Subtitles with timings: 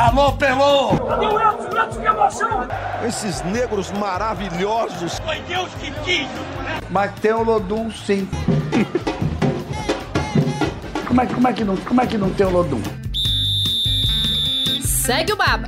[0.00, 0.96] Alô, Pelô!
[0.96, 1.78] Cadê o Edson?
[1.78, 2.68] Edson, que emoção!
[3.06, 5.18] Esses negros maravilhosos!
[5.18, 6.26] Foi Deus que quis!
[6.88, 8.26] Mas tem o Lodum, sim.
[11.06, 12.80] como, é, como, é que não, como é que não tem o Lodum?
[14.82, 15.66] Segue o Baba.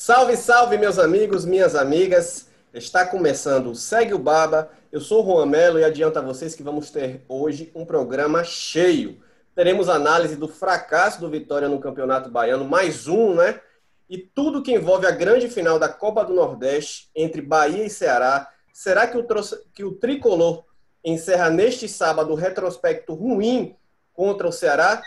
[0.00, 2.48] Salve, salve, meus amigos, minhas amigas.
[2.74, 4.68] Está começando o Segue o Baba.
[4.90, 8.42] Eu sou o Juan Melo e adianto a vocês que vamos ter hoje um programa
[8.42, 9.20] cheio.
[9.60, 13.60] Teremos análise do fracasso do Vitória no Campeonato Baiano, mais um, né?
[14.08, 18.48] E tudo que envolve a grande final da Copa do Nordeste entre Bahia e Ceará.
[18.72, 19.26] Será que o,
[19.74, 20.64] que o tricolor
[21.04, 23.76] encerra neste sábado o retrospecto ruim
[24.14, 25.02] contra o Ceará?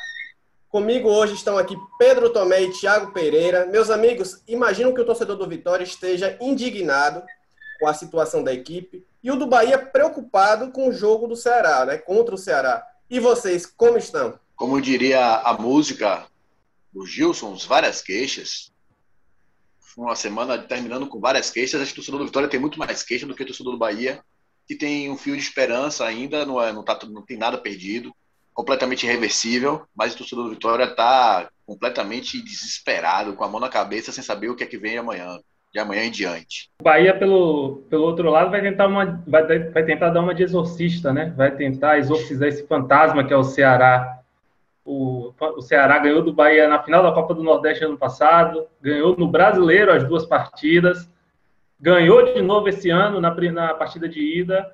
[0.70, 3.66] Comigo hoje estão aqui Pedro Tomé e Thiago Pereira.
[3.66, 7.24] Meus amigos, imagino que o torcedor do Vitória esteja indignado
[7.80, 11.88] com a situação da equipe e o do Bahia preocupado com o jogo do Ceará,
[11.88, 11.98] né?
[11.98, 12.88] Contra o Ceará.
[13.10, 14.43] E vocês, como estão?
[14.56, 16.28] Como diria a música
[16.92, 18.72] do Gilson, várias queixas.
[19.98, 21.92] Uma semana terminando com várias queixas.
[21.92, 24.24] O torcedor do Vitória tem muito mais queixa do que o torcedor do Bahia,
[24.68, 28.14] que tem um fio de esperança ainda, não, é, não, tá, não tem nada perdido,
[28.54, 34.12] completamente irreversível, mas o torcedor do Vitória está completamente desesperado, com a mão na cabeça,
[34.12, 35.40] sem saber o que é que vem amanhã
[35.74, 36.70] de amanhã em diante.
[36.80, 40.44] O Bahia, pelo, pelo outro lado, vai tentar, uma, vai, vai tentar dar uma de
[40.44, 41.34] exorcista, né?
[41.36, 44.23] Vai tentar exorcizar esse fantasma que é o Ceará.
[44.86, 49.16] O, o Ceará ganhou do Bahia na final da Copa do Nordeste ano passado, ganhou
[49.18, 51.10] no Brasileiro as duas partidas,
[51.80, 54.74] ganhou de novo esse ano na, na partida de ida.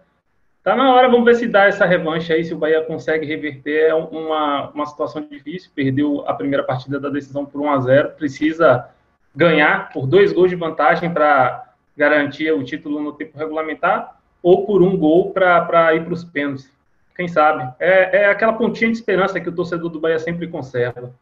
[0.64, 3.90] Tá na hora, vamos ver se dá essa revanche aí, se o Bahia consegue reverter.
[3.90, 8.10] É uma, uma situação difícil, perdeu a primeira partida da decisão por 1 a 0
[8.12, 8.90] precisa
[9.36, 14.82] ganhar por dois gols de vantagem para garantir o título no tempo regulamentar ou por
[14.82, 16.79] um gol para ir para os pênaltis.
[17.16, 17.74] Quem sabe?
[17.80, 21.14] É, é aquela pontinha de esperança que o torcedor do Bahia sempre conserva.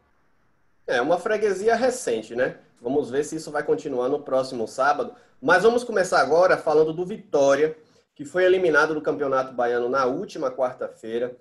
[0.85, 2.57] É uma freguesia recente, né?
[2.81, 5.13] Vamos ver se isso vai continuar no próximo sábado.
[5.41, 7.75] Mas vamos começar agora falando do Vitória,
[8.15, 11.35] que foi eliminado do Campeonato Baiano na última quarta-feira,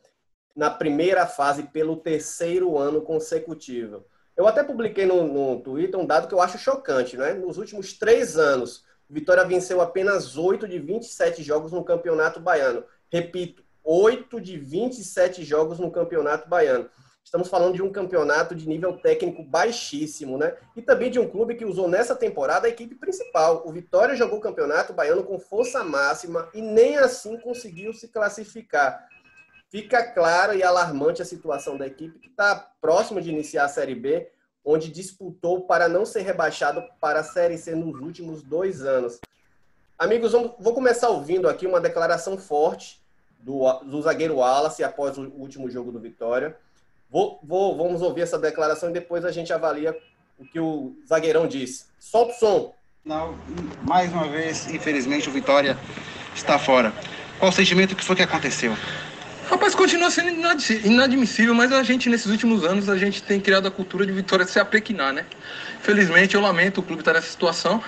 [0.55, 4.05] na primeira fase pelo terceiro ano consecutivo.
[4.37, 7.33] Eu até publiquei no, no Twitter um dado que eu acho chocante, né?
[7.33, 12.85] Nos últimos três anos, Vitória venceu apenas 8 de 27 jogos no Campeonato Baiano.
[13.11, 16.91] Repito, 8 de 27 jogos no Campeonato Baiano.
[17.25, 20.55] Estamos falando de um campeonato de nível técnico baixíssimo, né?
[20.77, 23.63] E também de um clube que usou nessa temporada a equipe principal.
[23.67, 29.09] O Vitória jogou o Campeonato Baiano com força máxima e nem assim conseguiu se classificar
[29.71, 33.95] fica clara e alarmante a situação da equipe que está próxima de iniciar a Série
[33.95, 34.31] B,
[34.65, 39.21] onde disputou para não ser rebaixado para a Série C nos últimos dois anos.
[39.99, 43.05] Amigos, vou começar ouvindo aqui uma declaração forte
[43.47, 46.57] do, do zagueiro Wallace após o último jogo do Vitória.
[47.09, 49.97] Vou, vou, vamos ouvir essa declaração e depois a gente avalia
[50.37, 51.85] o que o zagueirão disse.
[52.01, 52.75] Solta o som.
[53.05, 53.39] Não,
[53.89, 55.79] mais uma vez, infelizmente, o Vitória
[56.35, 56.93] está fora.
[57.39, 58.77] Qual o sentimento que foi que aconteceu?
[59.49, 60.31] Rapaz, continua sendo
[60.85, 64.45] inadmissível, mas a gente, nesses últimos anos, a gente tem criado a cultura de vitória
[64.45, 65.25] se apequinar, né?
[65.83, 67.81] Felizmente, eu lamento o clube estar nessa situação.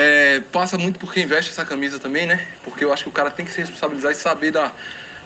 [0.00, 2.46] É, passa muito por quem veste essa camisa também, né?
[2.62, 4.72] Porque eu acho que o cara tem que se responsabilizar e saber da,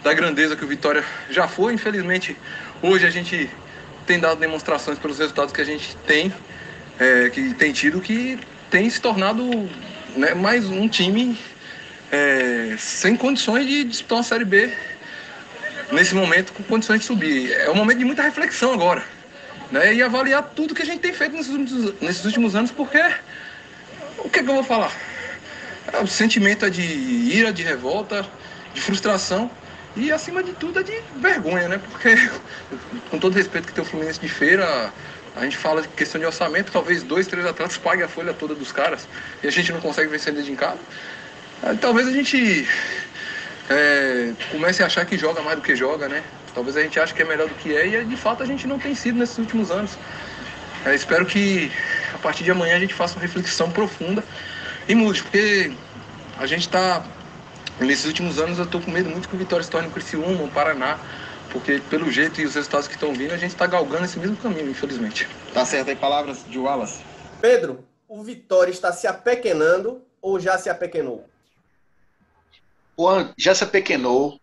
[0.03, 1.75] da grandeza que o Vitória já foi.
[1.75, 2.34] Infelizmente,
[2.81, 3.50] hoje a gente
[4.06, 6.33] tem dado demonstrações pelos resultados que a gente tem,
[6.99, 8.38] é, que tem tido, que
[8.71, 9.44] tem se tornado
[10.16, 11.39] né, mais um time
[12.10, 14.72] é, sem condições de disputar uma Série B
[15.91, 17.53] nesse momento com condições de subir.
[17.53, 19.04] É um momento de muita reflexão agora.
[19.71, 19.97] Né?
[19.97, 23.03] E avaliar tudo que a gente tem feito nesses últimos, nesses últimos anos, porque
[24.19, 24.93] o que, é que eu vou falar?
[25.93, 28.27] É, o sentimento é de ira, de revolta,
[28.75, 29.50] de frustração
[29.97, 31.81] e acima de tudo é de vergonha, né?
[31.91, 32.17] Porque
[33.11, 34.93] com todo respeito que tem o Fluminense de feira,
[35.37, 38.55] a gente fala de questão de orçamento, talvez dois, três atletas paguem a folha toda
[38.55, 39.09] dos caras
[39.43, 40.78] e a gente não consegue vencer dentro de casa.
[41.81, 42.67] Talvez a gente
[43.71, 46.22] é, comece a achar que joga mais do que joga, né?
[46.55, 48.66] Talvez a gente ache que é melhor do que é e de fato a gente
[48.66, 49.97] não tem sido nesses últimos anos.
[50.84, 51.71] É, espero que
[52.14, 54.24] a partir de amanhã a gente faça uma reflexão profunda
[54.88, 55.72] e mude, porque
[56.38, 57.04] a gente está
[57.80, 60.42] nesses últimos anos eu estou com medo muito que o Vitória se torne um Criciúma,
[60.42, 60.98] um Paraná,
[61.50, 64.36] porque pelo jeito e os resultados que estão vindo a gente está galgando esse mesmo
[64.36, 65.28] caminho, infelizmente.
[65.53, 67.03] Tá certo aí palavras de Wallace.
[67.41, 71.28] Pedro, o Vitória está se apequenando ou já se apequenou?
[72.98, 74.38] Juan já se apequenou,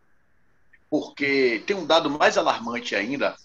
[0.89, 3.35] porque tem um dado mais alarmante ainda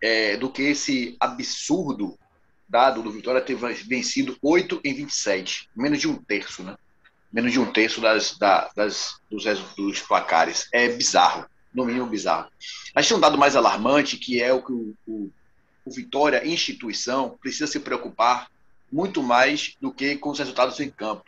[0.00, 2.18] é, do que esse absurdo
[2.68, 6.76] dado do Vitória ter vencido 8 em 27, menos de um terço, né?
[7.32, 9.44] Menos de um terço das, das, dos,
[9.76, 10.68] dos placares.
[10.72, 12.50] É bizarro, no mínimo bizarro.
[12.94, 15.30] Mas tem um dado mais alarmante, que é o que o, o,
[15.84, 18.48] o Vitória, instituição, precisa se preocupar
[18.90, 21.24] muito mais do que com os resultados em campo.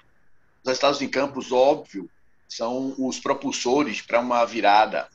[0.63, 2.09] Os resultados em campos, óbvio,
[2.49, 5.09] são os propulsores para uma virada.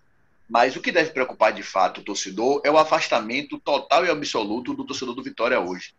[0.48, 4.74] Mas o que deve preocupar de fato o torcedor é o afastamento total e absoluto
[4.74, 5.94] do torcedor do Vitória hoje.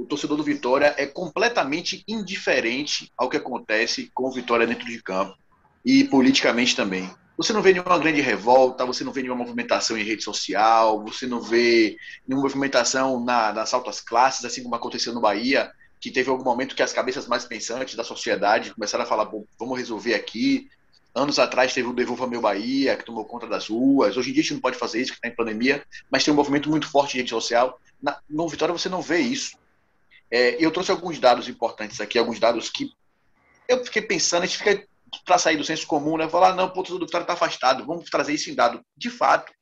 [0.00, 5.02] O torcedor do Vitória é completamente indiferente ao que acontece com o Vitória dentro de
[5.02, 5.36] campo
[5.84, 7.10] e politicamente também.
[7.36, 11.26] Você não vê nenhuma grande revolta, você não vê nenhuma movimentação em rede social, você
[11.26, 15.70] não vê nenhuma movimentação na, nas altas classes, assim como aconteceu no Bahia,
[16.00, 19.44] que teve algum momento que as cabeças mais pensantes da sociedade começaram a falar, bom,
[19.58, 20.66] vamos resolver aqui.
[21.14, 24.16] Anos atrás teve o Devolva Meu Bahia, que tomou conta das ruas.
[24.16, 26.32] Hoje em dia a gente não pode fazer isso, que está em pandemia, mas tem
[26.32, 27.78] um movimento muito forte de rede social.
[28.02, 29.60] Na, no Vitória você não vê isso.
[30.30, 32.92] É, eu trouxe alguns dados importantes aqui, alguns dados que
[33.68, 34.86] eu fiquei pensando, a gente fica
[35.24, 36.28] para sair do senso comum, né?
[36.28, 38.80] Falar, não, o do Vitória está afastado, vamos trazer isso em dado.
[38.96, 39.52] De fato,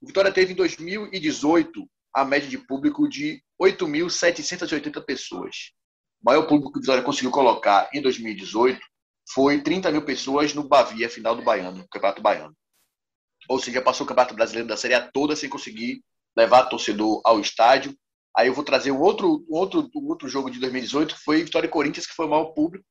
[0.00, 5.72] o Vitória teve em 2018 a média de público de 8.780 pessoas.
[6.20, 8.80] O maior público que o Vitória conseguiu colocar em 2018
[9.32, 12.56] foi 30 mil pessoas no Bavia, final do Baiano, no Campeonato Baiano.
[13.48, 16.02] Ou seja, passou o Campeonato Brasileiro da Série A toda sem conseguir
[16.36, 17.96] levar torcedor ao estádio.
[18.36, 21.70] Aí eu vou trazer um outro, outro, outro jogo de 2018, que foi Vitória e
[21.70, 22.84] Corinthians, que foi o maior público,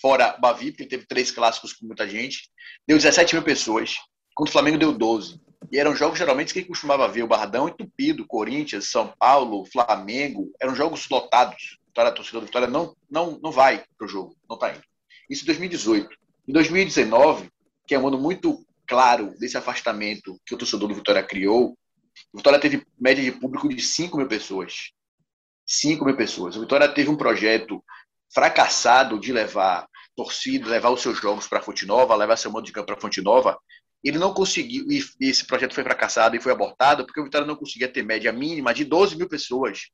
[0.00, 2.48] fora Bavi, porque teve três clássicos com muita gente.
[2.86, 3.96] Deu 17 mil pessoas,
[4.34, 5.40] contra o Flamengo deu 12.
[5.72, 10.74] E eram jogos geralmente que costumava ver o Barradão entupido, Corinthians, São Paulo, Flamengo, eram
[10.74, 11.78] jogos lotados.
[11.86, 14.82] Vitória, a torcida do Vitória não, não, não vai para o jogo, não está indo.
[15.28, 16.08] Isso em 2018.
[16.46, 17.50] Em 2019,
[17.86, 21.76] que é um ano muito claro desse afastamento que o torcedor do Vitória criou,
[22.34, 24.92] Vitória teve média de público de 5 mil pessoas.
[25.66, 26.56] 5 mil pessoas.
[26.56, 27.82] O Vitória teve um projeto
[28.32, 32.72] fracassado de levar torcida, levar os seus jogos para Fonte Nova, levar seu modo de
[32.72, 33.58] campo para Fonte Nova,
[34.02, 37.56] ele não conseguiu, e esse projeto foi fracassado e foi abortado, porque o Vitória não
[37.56, 39.90] conseguia ter média mínima de 12 mil pessoas,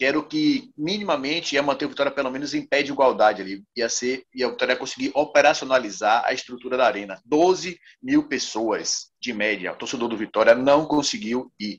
[0.00, 3.42] que era o que minimamente ia manter o Vitória pelo menos em pé de igualdade
[3.42, 7.20] ali, ia ser, e a Vitória ia conseguir operacionalizar a estrutura da arena.
[7.26, 11.78] 12 mil pessoas de média, o torcedor do Vitória não conseguiu ir,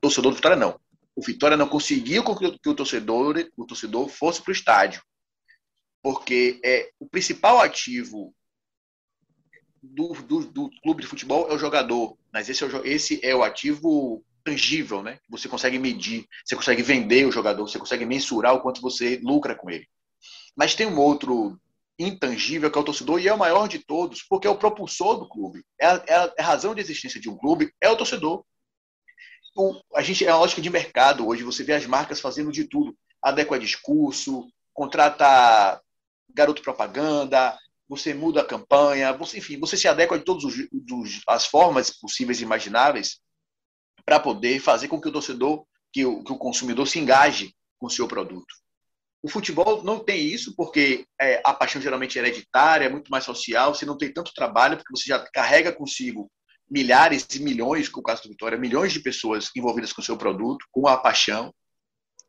[0.00, 0.80] torcedor do Vitória não,
[1.14, 5.00] o Vitória não conseguiu que o torcedor, o torcedor fosse para o estádio,
[6.02, 8.34] porque é o principal ativo
[9.80, 13.32] do, do, do, clube de futebol é o jogador, mas esse é o, esse é
[13.32, 15.18] o ativo tangível, né?
[15.28, 19.54] Você consegue medir, você consegue vender o jogador, você consegue mensurar o quanto você lucra
[19.54, 19.86] com ele.
[20.56, 21.58] Mas tem um outro
[21.98, 25.18] intangível que é o torcedor e é o maior de todos, porque é o propulsor
[25.18, 25.64] do clube.
[25.78, 28.44] É a, é a é razão de existência de um clube é o torcedor.
[29.56, 31.42] O, a gente é uma lógica de mercado hoje.
[31.42, 35.80] Você vê as marcas fazendo de tudo, adequa discurso, contrata
[36.32, 37.58] garoto propaganda,
[37.88, 40.44] você muda a campanha, você, enfim, você se adequa de todas
[41.26, 43.18] as formas possíveis e imagináveis
[44.04, 47.86] para poder fazer com que o torcedor, que o, que o consumidor se engaje com
[47.86, 48.54] o seu produto.
[49.22, 53.24] O futebol não tem isso, porque é, a paixão geralmente é hereditária, é muito mais
[53.24, 56.30] social, você não tem tanto trabalho, porque você já carrega consigo
[56.70, 60.16] milhares e milhões, com o caso do Vitória, milhões de pessoas envolvidas com o seu
[60.16, 61.52] produto, com a paixão.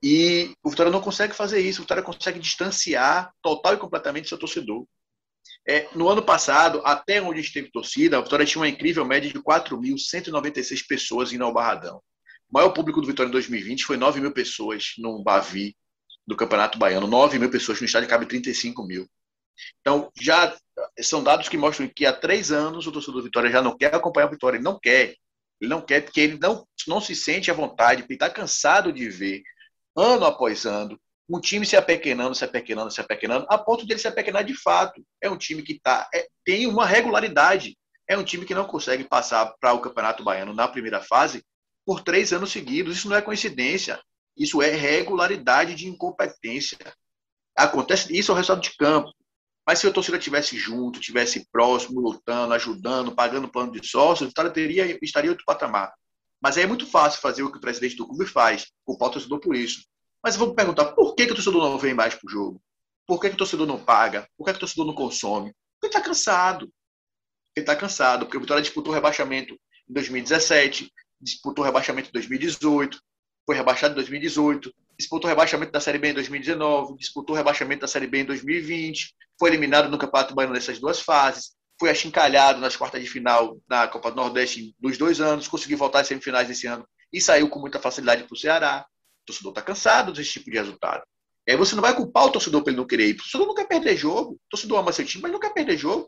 [0.03, 4.37] E o Vitória não consegue fazer isso, o Vitória consegue distanciar total e completamente seu
[4.37, 4.85] torcedor.
[5.67, 9.39] É, no ano passado, até onde esteve torcida, a Vitória tinha uma incrível média de
[9.39, 12.01] 4.196 pessoas indo ao Barradão.
[12.49, 15.75] O maior público do Vitória em 2020 foi 9 mil pessoas no Bavi
[16.27, 17.07] do Campeonato Baiano.
[17.07, 19.07] 9 mil pessoas no estádio cabe 35 mil.
[19.79, 20.55] Então, já
[20.99, 23.93] são dados que mostram que há três anos o torcedor do Vitória já não quer
[23.93, 24.57] acompanhar o Vitória.
[24.57, 25.15] Ele não quer.
[25.59, 29.07] Ele não quer porque ele não, não se sente à vontade, porque está cansado de
[29.09, 29.43] ver,
[29.95, 30.99] ano após ano,
[31.29, 34.53] um time se apequenando, se apequenando, se apequenando, a ponto de ele se apequenar de
[34.53, 35.01] fato.
[35.21, 37.77] É um time que tá, é, tem uma regularidade.
[38.07, 41.43] É um time que não consegue passar para o Campeonato Baiano na primeira fase
[41.85, 42.97] por três anos seguidos.
[42.97, 44.01] Isso não é coincidência.
[44.37, 46.77] Isso é regularidade de incompetência.
[47.55, 49.11] Acontece isso é o resultado de campo.
[49.65, 54.97] Mas se a torcida tivesse junto, tivesse próximo, lutando, ajudando, pagando plano de sócio, teria,
[55.01, 55.93] estaria outro patamar.
[56.41, 59.55] Mas é muito fácil fazer o que o presidente do clube faz, o torcedor por
[59.55, 59.83] isso.
[60.23, 62.61] Mas vou perguntar, por que, que o torcedor não vem mais para o jogo?
[63.07, 64.27] Por que, que o torcedor não paga?
[64.37, 65.53] Por que, que o torcedor não consome?
[65.79, 66.71] Porque está cansado.
[67.55, 69.53] Ele está cansado, porque o Vitória disputou rebaixamento
[69.89, 73.01] em 2017, disputou rebaixamento em 2018,
[73.45, 78.07] foi rebaixado em 2018, disputou rebaixamento da Série B em 2019, disputou rebaixamento da Série
[78.07, 83.01] B em 2020, foi eliminado no Campeonato Baiano nessas duas fases, foi achincalhado nas quartas
[83.01, 86.87] de final na Copa do Nordeste nos dois anos, conseguiu voltar às semifinais esse ano
[87.11, 88.85] e saiu com muita facilidade para o Ceará.
[89.23, 91.03] O torcedor está cansado desse tipo de resultado.
[91.47, 93.13] Aí você não vai culpar o torcedor para ele não querer ir.
[93.13, 94.33] O torcedor não quer perder jogo.
[94.33, 96.07] O torcedor ama seu time, mas não quer perder jogo.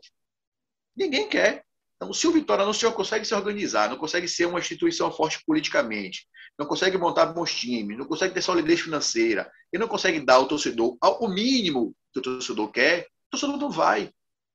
[0.96, 1.64] Ninguém quer.
[1.96, 5.40] Então, se o Vitória não se consegue se organizar, não consegue ser uma instituição forte
[5.46, 6.26] politicamente,
[6.58, 10.46] não consegue montar bons times, não consegue ter solidez financeira, e não consegue dar ao
[10.46, 14.10] torcedor o mínimo que o torcedor quer, o torcedor não vai.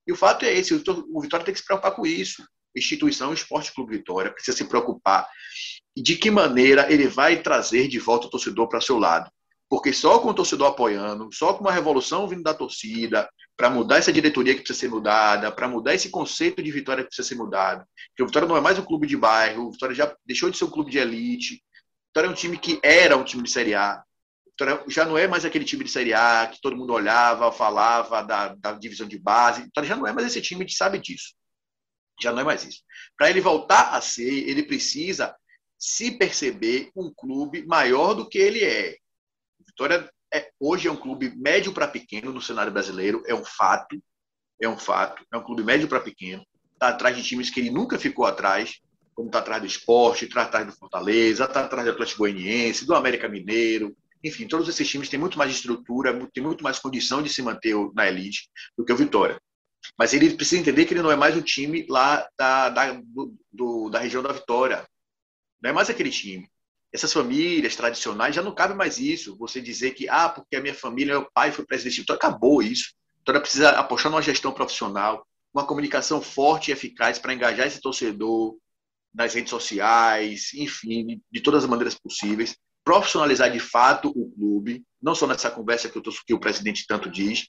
[0.05, 2.43] E o fato é esse, o Vitória tem que se preocupar com isso.
[2.79, 5.27] Instituição Esporte Clube Vitória precisa se preocupar
[5.95, 9.29] de que maneira ele vai trazer de volta o torcedor para seu lado.
[9.69, 13.97] Porque só com o torcedor apoiando, só com uma revolução vindo da torcida, para mudar
[13.97, 17.35] essa diretoria que precisa ser mudada, para mudar esse conceito de Vitória que precisa ser
[17.35, 17.83] mudado.
[18.09, 20.57] Porque o Vitória não é mais um clube de bairro, o Vitória já deixou de
[20.57, 21.55] ser um clube de elite.
[21.55, 24.01] O Vitória é um time que era um time de Série A.
[24.47, 27.51] O Vitória já não é mais aquele time de Série A que todo mundo olhava,
[27.51, 29.61] falava da, da divisão de base.
[29.61, 31.33] O Vitória já não é mais esse time, a gente sabe disso.
[32.21, 32.81] Já não é mais isso.
[33.17, 35.35] Para ele voltar a ser, ele precisa
[35.77, 38.97] se perceber um clube maior do que ele é.
[39.65, 44.01] Vitória é, hoje é um clube médio para pequeno no cenário brasileiro, é um fato,
[44.61, 47.71] é um fato, é um clube médio para pequeno, está atrás de times que ele
[47.71, 48.79] nunca ficou atrás,
[49.15, 52.95] como está atrás do esporte, está atrás do Fortaleza, está atrás do Atlético Goianiense, do
[52.95, 57.29] América Mineiro, enfim, todos esses times têm muito mais estrutura, têm muito mais condição de
[57.29, 59.41] se manter na elite do que o Vitória.
[59.97, 63.35] Mas ele precisa entender que ele não é mais o time lá da, da, do,
[63.51, 64.85] do, da região da Vitória.
[65.61, 66.49] Não é mais aquele time
[66.91, 69.37] essas famílias tradicionais já não cabe mais isso.
[69.37, 72.01] Você dizer que, ah, porque a minha família, meu pai foi presidente.
[72.01, 72.93] Então, acabou isso.
[73.21, 77.79] Então, ela precisa apostar numa gestão profissional, uma comunicação forte e eficaz para engajar esse
[77.79, 78.57] torcedor
[79.13, 82.55] nas redes sociais, enfim, de todas as maneiras possíveis.
[82.83, 87.09] Profissionalizar de fato o clube, não só nessa conversa que, tô, que o presidente tanto
[87.09, 87.47] diz,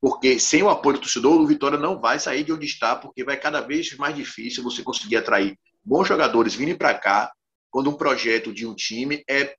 [0.00, 3.24] porque sem o apoio do torcedor, o Vitória não vai sair de onde está, porque
[3.24, 7.32] vai cada vez mais difícil você conseguir atrair bons jogadores virem para cá
[7.70, 9.54] quando um projeto de um time é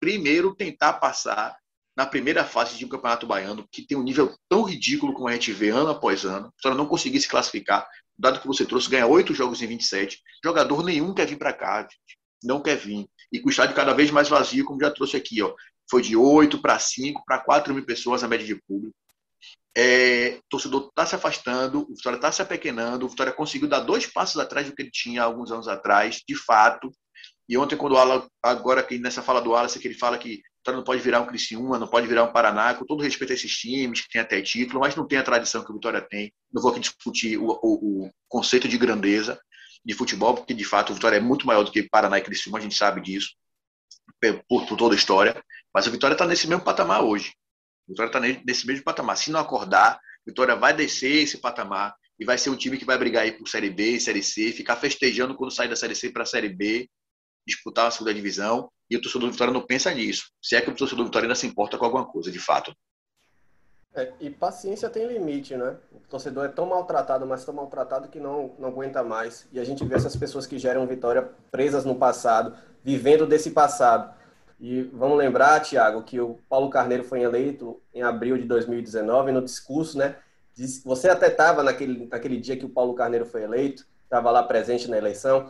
[0.00, 1.56] primeiro tentar passar
[1.96, 5.32] na primeira fase de um campeonato baiano que tem um nível tão ridículo como a
[5.32, 9.06] gente vê ano após ano, para não conseguir se classificar, dado que você trouxe, ganha
[9.06, 11.88] oito jogos em 27, jogador nenhum quer vir para cá,
[12.42, 13.08] não quer vir.
[13.32, 15.52] E com o estádio cada vez mais vazio, como já trouxe aqui, ó,
[15.90, 18.94] foi de 8 para 5, para 4 mil pessoas a média de público.
[19.80, 23.80] É, o torcedor está se afastando, o Vitória está se apequenando, o Vitória conseguiu dar
[23.80, 26.90] dois passos atrás do que ele tinha alguns anos atrás, de fato,
[27.48, 30.42] e ontem, quando o Alan, agora que nessa fala do Wallace, que ele fala que
[30.66, 33.34] o não pode virar um Criciúma, não pode virar um Paraná, com todo respeito a
[33.34, 36.30] esses times que tem até título, mas não tem a tradição que o Vitória tem.
[36.52, 39.40] Não vou aqui discutir o, o, o conceito de grandeza
[39.82, 42.58] de futebol, porque de fato o Vitória é muito maior do que Paraná e Criciúma,
[42.58, 43.30] a gente sabe disso,
[44.46, 45.42] por, por toda a história.
[45.72, 47.32] Mas o Vitória está nesse mesmo patamar hoje.
[47.88, 49.16] Vitória está nesse mesmo patamar.
[49.16, 52.98] Se não acordar, Vitória vai descer esse patamar e vai ser um time que vai
[52.98, 56.24] brigar aí por Série B, Série C, ficar festejando quando sair da Série C para
[56.24, 56.88] a Série B
[57.46, 60.30] disputar a segunda divisão e o torcedor do Vitória não pensa nisso.
[60.42, 62.74] Se é que o torcedor do Vitória ainda se importa com alguma coisa, de fato.
[63.94, 65.76] É, e paciência tem limite, né?
[65.90, 69.48] O torcedor é tão maltratado, mas tão maltratado que não, não aguenta mais.
[69.50, 72.54] E a gente vê essas pessoas que geram vitória presas no passado,
[72.84, 74.14] vivendo desse passado.
[74.60, 79.42] E vamos lembrar, Tiago, que o Paulo Carneiro foi eleito em abril de 2019, no
[79.42, 80.16] discurso, né?
[80.84, 84.90] Você até estava naquele, naquele dia que o Paulo Carneiro foi eleito, estava lá presente
[84.90, 85.48] na eleição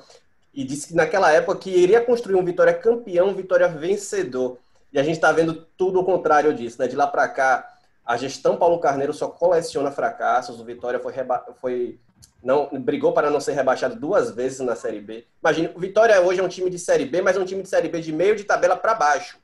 [0.52, 4.58] e disse que naquela época que iria construir um Vitória campeão, um Vitória vencedor.
[4.92, 6.86] E a gente está vendo tudo o contrário disso, né?
[6.86, 7.74] De lá para cá,
[8.04, 10.60] a gestão Paulo Carneiro só coleciona fracassos.
[10.60, 11.12] O Vitória foi,
[11.56, 11.98] foi
[12.42, 15.26] não brigou para não ser rebaixado duas vezes na Série B.
[15.42, 17.68] Imagina, o Vitória hoje é um time de Série B, mas é um time de
[17.68, 19.38] Série B de meio de tabela para baixo.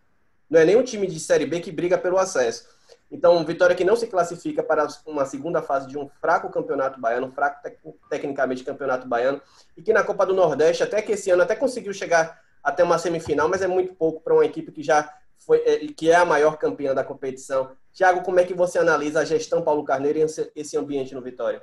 [0.49, 2.67] Não é nem um time de Série B que briga pelo acesso.
[3.11, 7.31] Então, Vitória que não se classifica para uma segunda fase de um fraco campeonato baiano,
[7.31, 7.79] fraco tec
[8.09, 9.41] tecnicamente campeonato baiano,
[9.77, 12.99] e que na Copa do Nordeste, até que esse ano até conseguiu chegar até uma
[12.99, 16.25] semifinal, mas é muito pouco para uma equipe que já foi, é, que é a
[16.25, 17.71] maior campeã da competição.
[17.93, 20.27] Tiago, como é que você analisa a gestão Paulo Carneiro e
[20.57, 21.63] esse ambiente no Vitória?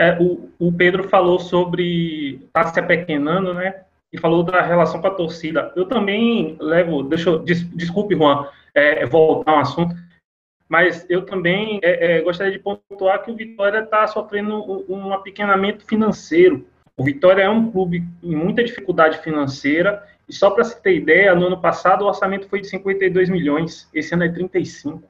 [0.00, 3.82] É, o, o, Pedro falou sobre tá se apequenando, né?
[4.12, 5.72] E falou da relação com a torcida.
[5.76, 9.94] Eu também levo, deixa des, desculpe, Juan, é, voltar um assunto
[10.70, 15.12] mas eu também é, é, gostaria de pontuar que o Vitória está sofrendo um, um
[15.12, 16.64] apequenamento financeiro.
[16.96, 21.34] O Vitória é um clube em muita dificuldade financeira, e só para se ter ideia,
[21.34, 25.02] no ano passado o orçamento foi de 52 milhões, esse ano é 35.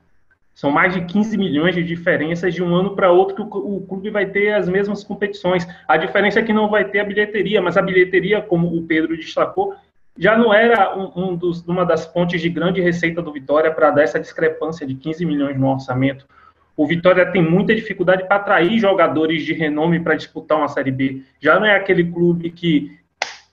[0.55, 4.11] São mais de 15 milhões de diferenças de um ano para outro que o, clube
[4.11, 5.67] vai ter as mesmas competições.
[5.89, 9.17] A diferença é que não vai ter a bilheteria, mas a bilheteria, como o Pedro
[9.17, 9.75] destacou,
[10.19, 13.91] já não era um, um dos, uma das fontes de grande receita do Vitória para
[13.91, 16.27] dar essa discrepância de 15 milhões no orçamento.
[16.77, 21.23] O Vitória tem muita dificuldade para atrair jogadores de renome para disputar uma Série B.
[21.41, 22.99] Já não é aquele clube que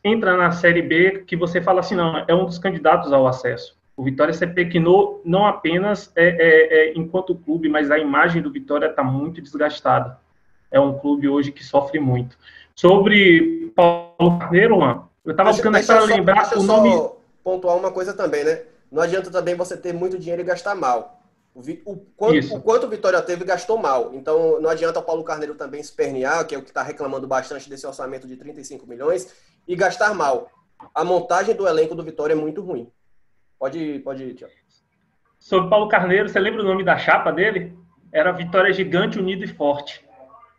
[0.04, 3.76] entra na Série B que você fala assim, não, é um dos candidatos ao acesso.
[3.98, 8.52] O Vitória se pequinou não apenas é, é, é, enquanto clube, mas a imagem do
[8.52, 10.20] Vitória está muito desgastada.
[10.70, 12.38] É um clube hoje que sofre muito.
[12.76, 17.10] Sobre Paulo Carneiro, mano, eu estava buscando para lembrar o nome.
[17.44, 18.62] pontuar uma coisa também, né?
[18.92, 21.20] Não adianta também você ter muito dinheiro e gastar mal.
[21.56, 21.62] O,
[21.92, 24.12] o, quanto, o quanto o Vitória teve, gastou mal.
[24.14, 27.68] Então, não adianta o Paulo Carneiro também espernear, que é o que está reclamando bastante
[27.68, 29.34] desse orçamento de 35 milhões,
[29.68, 30.52] e gastar mal.
[30.94, 32.92] A montagem do elenco do Vitória é muito ruim.
[33.60, 34.54] Pode ir, pode ir, Tiago.
[35.40, 37.74] Sobre Paulo Carneiro, você lembra o nome da chapa dele?
[38.12, 40.06] Era Vitória Gigante, Unido e Forte.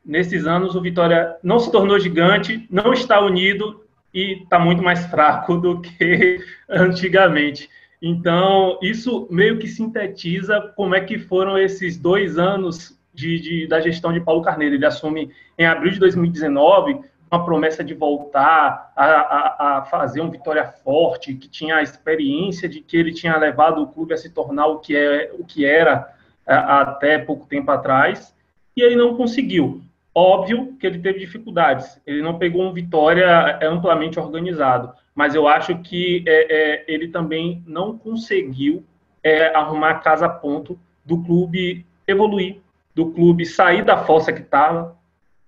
[0.04, 5.04] Nesses anos, o Vitória não se tornou gigante, não está unido e está muito mais
[5.06, 7.68] fraco do que antigamente.
[8.00, 13.80] Então, isso meio que sintetiza como é que foram esses dois anos de, de, da
[13.80, 14.76] gestão de Paulo Carneiro.
[14.76, 17.00] Ele assume em abril de 2019
[17.30, 22.68] uma promessa de voltar a, a, a, fazer um Vitória forte, que tinha a experiência
[22.68, 25.64] de que ele tinha levado o clube a se tornar o que, é, o que
[25.64, 26.12] era
[26.46, 28.34] a, é, até pouco tempo atrás,
[28.76, 29.82] e ele não conseguiu.
[30.14, 35.78] Óbvio que ele teve dificuldades, ele não pegou um Vitória amplamente organizado, mas eu acho
[35.78, 38.84] que é, é, ele também não conseguiu
[39.22, 42.60] é, arrumar a casa a ponto do clube evoluir,
[42.94, 44.97] do clube sair da fossa que estava.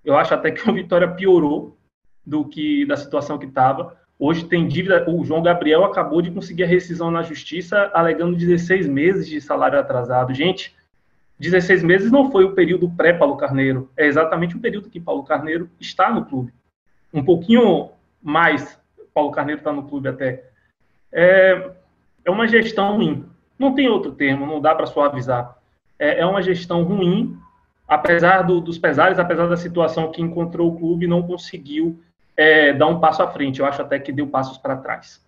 [0.05, 1.77] Eu acho até que o Vitória piorou
[2.25, 3.97] do que da situação que estava.
[4.19, 5.09] Hoje tem dívida.
[5.09, 9.79] O João Gabriel acabou de conseguir a rescisão na justiça, alegando 16 meses de salário
[9.79, 10.35] atrasado.
[10.35, 10.75] Gente,
[11.41, 15.71] 16 meses não foi o período pré-Paulo Carneiro, é exatamente o período que Paulo Carneiro
[15.81, 16.53] está no clube.
[17.13, 17.89] Um pouquinho
[18.23, 18.79] mais
[19.15, 20.45] Paulo Carneiro está no clube até.
[21.11, 21.71] É,
[22.27, 23.25] é uma gestão ruim.
[23.59, 25.57] Não tem outro termo, não dá para suavizar.
[25.99, 27.39] É, é uma gestão ruim,
[27.91, 32.01] apesar do, dos pesares, apesar da situação que encontrou o clube, não conseguiu
[32.37, 33.59] é, dar um passo à frente.
[33.59, 35.21] Eu acho até que deu passos para trás.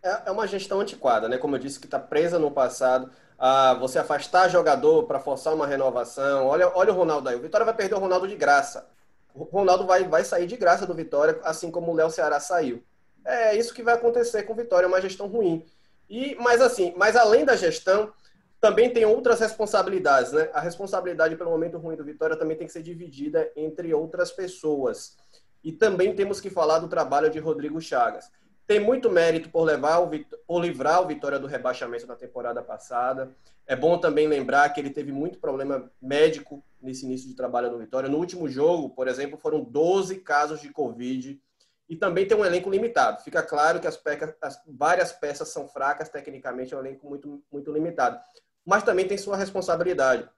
[0.00, 1.36] É, é uma gestão antiquada, né?
[1.36, 3.10] Como eu disse, que está presa no passado.
[3.36, 6.46] Ah, você afastar jogador para forçar uma renovação.
[6.46, 7.34] Olha, olha o Ronaldo aí.
[7.34, 8.86] O Vitória vai perder o Ronaldo de graça.
[9.34, 12.84] O Ronaldo vai, vai sair de graça do Vitória, assim como o Léo Ceará saiu.
[13.24, 15.66] É isso que vai acontecer com Vitória, uma gestão ruim.
[16.08, 18.12] E, mas assim, mas além da gestão,
[18.60, 20.50] também tem outras responsabilidades, né?
[20.52, 25.16] A responsabilidade pelo momento ruim do Vitória também tem que ser dividida entre outras pessoas.
[25.62, 28.30] E também temos que falar do trabalho de Rodrigo Chagas.
[28.66, 30.10] Tem muito mérito por levar o
[30.46, 33.34] por livrar o Vitória do rebaixamento da temporada passada.
[33.66, 37.78] É bom também lembrar que ele teve muito problema médico nesse início de trabalho no
[37.78, 38.08] Vitória.
[38.08, 41.40] No último jogo, por exemplo, foram 12 casos de Covid
[41.88, 43.22] e também tem um elenco limitado.
[43.22, 47.42] Fica claro que as, pecas, as várias peças são fracas, tecnicamente é um elenco muito,
[47.50, 48.18] muito limitado.
[48.66, 50.28] Mas também tem sua responsabilidade.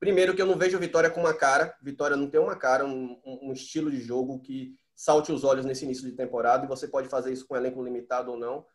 [0.00, 1.74] Primeiro que eu não vejo Vitória com uma cara.
[1.80, 5.84] Vitória não tem uma cara, um, um estilo de jogo que salte os olhos nesse
[5.84, 6.64] início de temporada.
[6.64, 8.66] E você pode fazer isso com um elenco limitado ou não.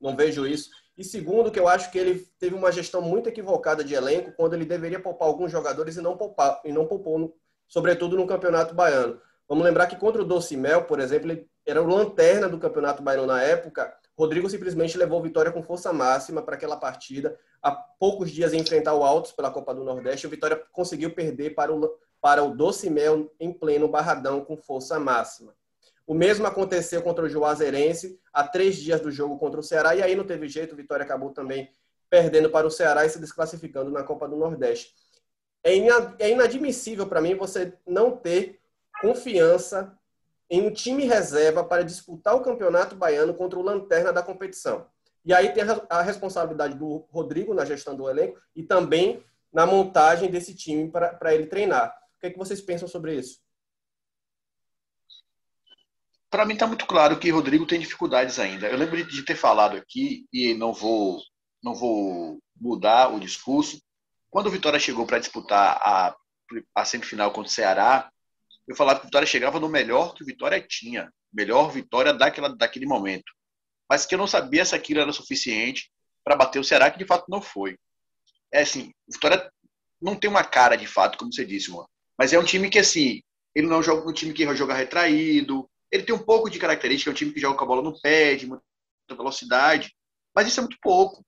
[0.00, 0.70] Não vejo isso.
[0.96, 4.54] E segundo, que eu acho que ele teve uma gestão muito equivocada de elenco quando
[4.54, 7.34] ele deveria poupar alguns jogadores e não poupar e não poupou, no,
[7.66, 9.20] sobretudo no Campeonato Baiano.
[9.48, 13.02] Vamos lembrar que contra o Doce Mel, por exemplo, ele era o lanterna do Campeonato
[13.02, 13.94] Baiano na época.
[14.16, 17.38] Rodrigo simplesmente levou Vitória com força máxima para aquela partida.
[17.60, 21.54] Há poucos dias em enfrentar o Altos pela Copa do Nordeste, o Vitória conseguiu perder
[21.54, 25.54] para o, para o Doce Mel em pleno Barradão com força máxima.
[26.06, 30.02] O mesmo aconteceu contra o Juazeirense há três dias do jogo contra o Ceará, e
[30.02, 31.70] aí não teve jeito, o Vitória acabou também
[32.10, 34.94] perdendo para o Ceará e se desclassificando na Copa do Nordeste.
[35.62, 38.60] É inadmissível para mim você não ter
[39.00, 39.98] confiança
[40.50, 44.86] em um time reserva para disputar o campeonato baiano contra o lanterna da competição.
[45.24, 50.30] E aí tem a responsabilidade do Rodrigo na gestão do elenco e também na montagem
[50.30, 51.96] desse time para ele treinar.
[52.16, 53.38] O que, é que vocês pensam sobre isso?
[56.28, 58.66] Para mim está muito claro que Rodrigo tem dificuldades ainda.
[58.66, 61.22] Eu lembro de ter falado aqui e não vou
[61.62, 63.80] não vou mudar o discurso.
[64.28, 66.14] Quando o Vitória chegou para disputar a,
[66.74, 68.10] a semifinal contra o Ceará,
[68.66, 72.48] eu falava que o Vitória chegava no melhor que o Vitória tinha, melhor Vitória daquela,
[72.48, 73.32] daquele momento.
[73.88, 75.90] Mas que eu não sabia se aquilo era suficiente
[76.24, 77.76] para bater o Ceará, que de fato não foi.
[78.52, 79.50] É assim, o Vitória
[80.00, 81.88] não tem uma cara de fato, como você disse, mano.
[82.18, 83.20] Mas é um time que, assim,
[83.54, 87.12] ele não joga um time que joga retraído, ele tem um pouco de característica, é
[87.12, 88.62] um time que joga com a bola no pé, de muita
[89.10, 89.94] velocidade,
[90.34, 91.24] mas isso é muito pouco.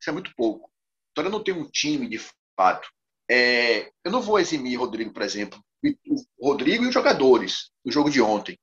[0.00, 0.66] Isso é muito pouco.
[0.66, 2.20] O Vitória não tem um time de
[2.56, 2.88] fato.
[3.30, 5.62] É, eu não vou eximir Rodrigo, por exemplo,
[6.38, 8.58] o Rodrigo e os jogadores do jogo de ontem.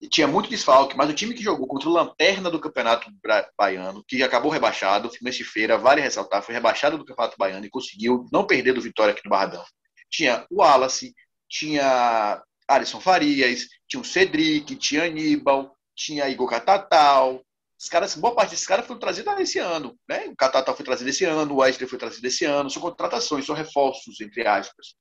[0.00, 3.10] E tinha muito desfalque, mas o time que jogou contra o Lanterna do Campeonato
[3.56, 8.24] Baiano, que acabou rebaixado, Fluminense Feira, vale ressaltar, foi rebaixado do Campeonato Baiano e conseguiu
[8.32, 9.64] não perder do Vitória aqui no Barradão.
[10.08, 11.12] Tinha o Wallace,
[11.48, 17.42] tinha Alisson Farias, tinha o Cedric, tinha Aníbal, tinha Igor Catatal.
[17.80, 19.98] Os caras, boa parte desses caras foram trazidos esse ano.
[20.08, 20.26] Né?
[20.26, 22.70] O Catatal foi trazido esse ano, o Wesley foi trazido esse ano.
[22.70, 24.94] São contratações, são reforços, entre aspas.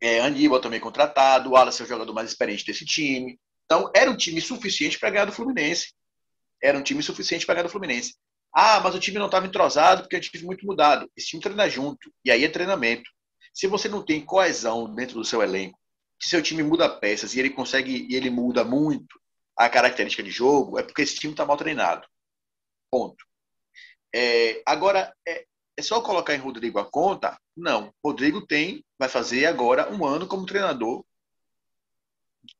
[0.00, 3.38] É, Aníbal também contratado, o Wallace é o jogador mais experiente desse time.
[3.64, 5.92] Então, era um time suficiente para ganhar do Fluminense.
[6.62, 8.14] era um time suficiente para ganhar do Fluminense.
[8.54, 11.10] Ah, mas o time não estava entrosado porque é um time muito mudado.
[11.16, 13.10] Esse time treina junto, e aí é treinamento.
[13.52, 15.78] Se você não tem coesão dentro do seu elenco,
[16.20, 19.20] se seu time muda peças e ele consegue e ele muda muito
[19.56, 22.06] a característica de jogo, é porque esse time está mal treinado.
[22.90, 23.24] Ponto.
[24.14, 27.38] É, agora, é, é só colocar em Rodrigo a conta?
[27.56, 27.92] Não.
[28.02, 31.04] Rodrigo tem, vai fazer agora um ano como treinador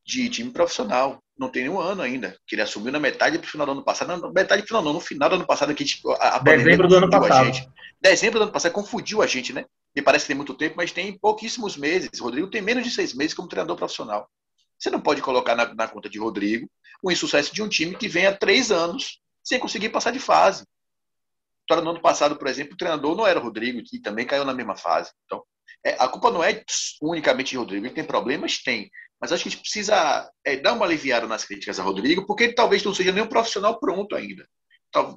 [0.05, 1.19] de time profissional.
[1.39, 2.37] Não tem nenhum ano ainda.
[2.47, 4.17] Que ele assumiu na metade do final do ano passado.
[4.17, 6.89] Não, metade do final, não, no final do ano passado, que tipo, a, a Dezembro
[6.89, 7.51] do ano passado.
[8.01, 9.65] Dezembro do ano passado confundiu a gente, né?
[9.95, 12.11] Me parece que tem muito tempo, mas tem pouquíssimos meses.
[12.21, 14.29] Rodrigo tem menos de seis meses como treinador profissional.
[14.79, 16.69] Você não pode colocar na, na conta de Rodrigo
[17.03, 20.65] o insucesso de um time que vem há três anos sem conseguir passar de fase.
[21.67, 24.45] História no ano passado, por exemplo, o treinador não era o Rodrigo, que também caiu
[24.45, 25.11] na mesma fase.
[25.25, 25.43] Então,
[25.85, 26.63] é, a culpa não é
[27.03, 27.85] unicamente de Rodrigo.
[27.85, 28.63] Ele tem problemas?
[28.63, 28.89] Tem.
[29.21, 32.45] Mas acho que a gente precisa é, dar uma aliviada nas críticas a Rodrigo, porque
[32.45, 34.47] ele talvez não seja nem um profissional pronto ainda.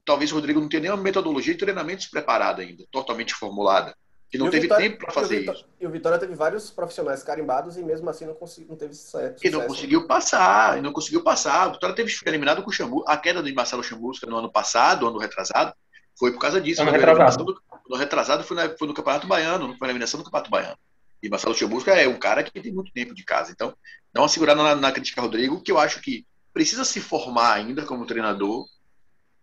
[0.04, 3.96] Talvez o Rodrigo não tenha nenhuma metodologia de treinamentos preparada ainda, totalmente formulada.
[4.32, 5.66] Que não teve Vitória, tempo para fazer e isso.
[5.80, 9.36] E o Vitória teve vários profissionais carimbados e mesmo assim não, consegui, não teve sucesso.
[9.44, 11.70] E não conseguiu passar, e não conseguiu passar.
[11.70, 13.04] O Vitória teve eliminado com o Xambu.
[13.08, 15.74] A queda do Marcelo Chamusca no ano passado, ano retrasado,
[16.20, 16.82] foi por causa disso.
[16.82, 17.46] Ano retrasado.
[17.46, 20.52] Do, no retrasado foi, na, foi, no Campeonato Baiano, não foi na eliminação do Campeonato
[20.52, 20.78] Baiano.
[21.24, 23.52] E Marcelo Chamusca é um cara que tem muito tempo de casa.
[23.52, 23.74] Então,
[24.14, 27.86] dá uma segurada na, na crítica Rodrigo, que eu acho que precisa se formar ainda
[27.86, 28.66] como treinador.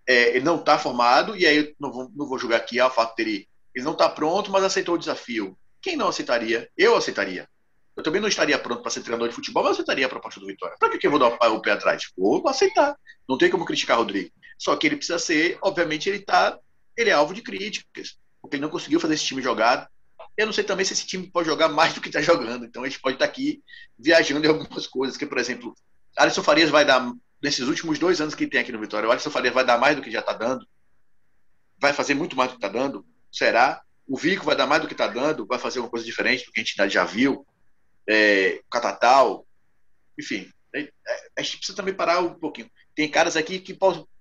[0.06, 2.86] É, ele não está formado, e aí eu não vou, não vou julgar aqui ah,
[2.86, 5.56] o fato dele ele não está pronto, mas aceitou o desafio.
[5.82, 6.66] Quem não aceitaria?
[6.78, 7.46] Eu aceitaria.
[7.94, 10.46] Eu também não estaria pronto para ser treinador de futebol, mas aceitaria a proposta do
[10.46, 10.76] Vitória.
[10.80, 12.10] Para que eu vou dar o pé atrás?
[12.16, 12.96] Vou aceitar.
[13.28, 14.30] Não tem como criticar o Rodrigo.
[14.58, 16.58] Só que ele precisa ser, obviamente, ele tá,
[16.96, 19.90] ele é alvo de críticas, porque ele não conseguiu fazer esse time jogar.
[20.36, 22.64] Eu não sei também se esse time pode jogar mais do que está jogando.
[22.64, 23.62] Então a gente pode estar tá aqui
[23.98, 25.16] viajando em algumas coisas.
[25.16, 25.74] Que, por exemplo,
[26.16, 29.30] Alisson Farias vai dar, nesses últimos dois anos que tem aqui no Vitória, o Alisson
[29.30, 30.66] Farias vai dar mais do que já está dando.
[31.78, 33.04] Vai fazer muito mais do que está dando
[33.36, 33.82] Será?
[34.08, 36.52] O Vico vai dar mais do que está dando, vai fazer uma coisa diferente do
[36.52, 37.46] que a gente já viu.
[38.08, 39.46] É, Catatal,
[40.18, 40.90] enfim, é, é,
[41.36, 42.70] a gente precisa também parar um pouquinho.
[42.94, 43.74] Tem caras aqui que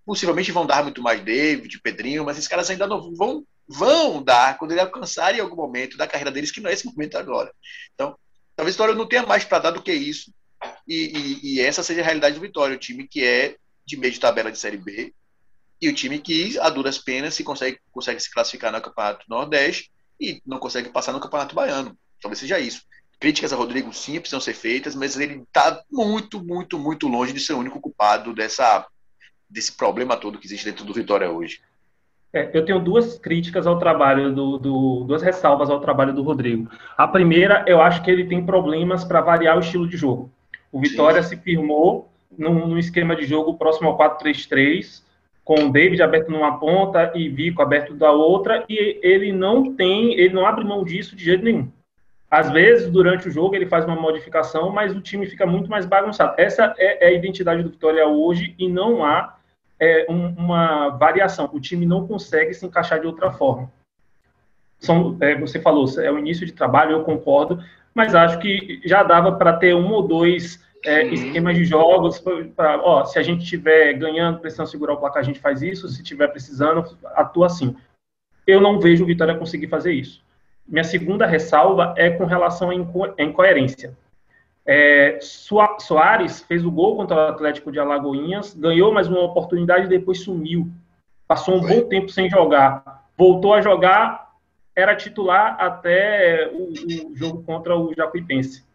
[0.05, 4.57] possivelmente vão dar muito mais David, Pedrinho, mas esses caras ainda não vão, vão dar
[4.57, 7.51] quando ele alcançar em algum momento da carreira deles, que não é esse momento agora.
[7.93, 8.17] Então,
[8.55, 10.31] talvez o Vitória não tenha mais para dar do que isso.
[10.87, 14.13] E, e, e, essa seja a realidade do Vitória, o time que é de meio
[14.13, 15.13] de tabela de Série B,
[15.81, 19.91] e o time que, a duras penas, se consegue, consegue se classificar no Campeonato Nordeste
[20.19, 21.97] e não consegue passar no Campeonato Baiano.
[22.21, 22.83] Talvez seja isso.
[23.19, 27.39] Críticas a Rodrigo sim precisam ser feitas, mas ele está muito, muito, muito longe de
[27.39, 28.87] ser o único culpado dessa,
[29.49, 31.59] desse problema todo que existe dentro do Vitória hoje.
[32.35, 36.69] É, eu tenho duas críticas ao trabalho do, do, duas ressalvas ao trabalho do Rodrigo.
[36.97, 40.29] A primeira, eu acho que ele tem problemas para variar o estilo de jogo.
[40.69, 41.29] O Vitória Sim.
[41.29, 45.01] se firmou num, num, esquema de jogo próximo ao 4-3-3,
[45.45, 50.19] com o David aberto numa ponta e Vico aberto da outra, e ele não tem,
[50.19, 51.71] ele não abre mão disso de jeito nenhum.
[52.35, 55.85] Às vezes, durante o jogo, ele faz uma modificação, mas o time fica muito mais
[55.85, 56.33] bagunçado.
[56.37, 59.37] Essa é, é a identidade do Vitória hoje e não há
[59.79, 61.49] é, um, uma variação.
[61.53, 63.71] O time não consegue se encaixar de outra forma.
[64.79, 69.01] São, é, você falou, é o início de trabalho, eu concordo, mas acho que já
[69.01, 72.21] dava para ter um ou dois é, esquemas de jogos,
[72.57, 76.01] ó, se a gente estiver ganhando, precisando segurar o placar, a gente faz isso, se
[76.01, 77.77] estiver precisando, atua assim.
[78.45, 80.24] Eu não vejo o Vitória conseguir fazer isso.
[80.67, 83.95] Minha segunda ressalva é com relação à inco incoerência.
[84.65, 89.89] É, Soares fez o gol contra o Atlético de Alagoinhas, ganhou mais uma oportunidade e
[89.89, 90.67] depois sumiu.
[91.27, 93.05] Passou um bom tempo sem jogar.
[93.15, 94.33] Voltou a jogar,
[94.75, 96.73] era titular até o,
[97.11, 98.65] o jogo contra o Jacuipense.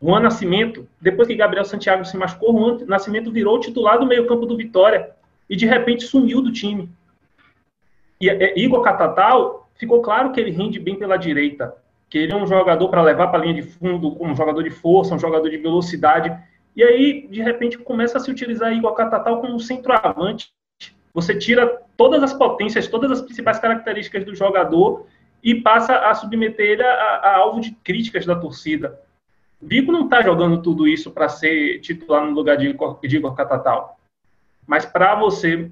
[0.00, 4.56] Juan Nascimento, depois que Gabriel Santiago se machucou, Juan Nascimento virou titular do meio-campo do
[4.56, 5.10] Vitória
[5.48, 6.90] e de repente sumiu do time.
[8.20, 11.74] E é, Igor Catatal, ficou claro que ele rende bem pela direita,
[12.08, 14.70] que ele é um jogador para levar para a linha de fundo, um jogador de
[14.70, 16.36] força, um jogador de velocidade.
[16.74, 20.52] E aí, de repente, começa a se utilizar Igor Catatal como centroavante.
[21.12, 25.06] Você tira todas as potências, todas as principais características do jogador
[25.42, 29.00] e passa a submeter ele a, a alvo de críticas da torcida.
[29.60, 33.98] Vico não está jogando tudo isso para ser titular no lugar de Igor Catatal.
[34.66, 35.70] Mas para você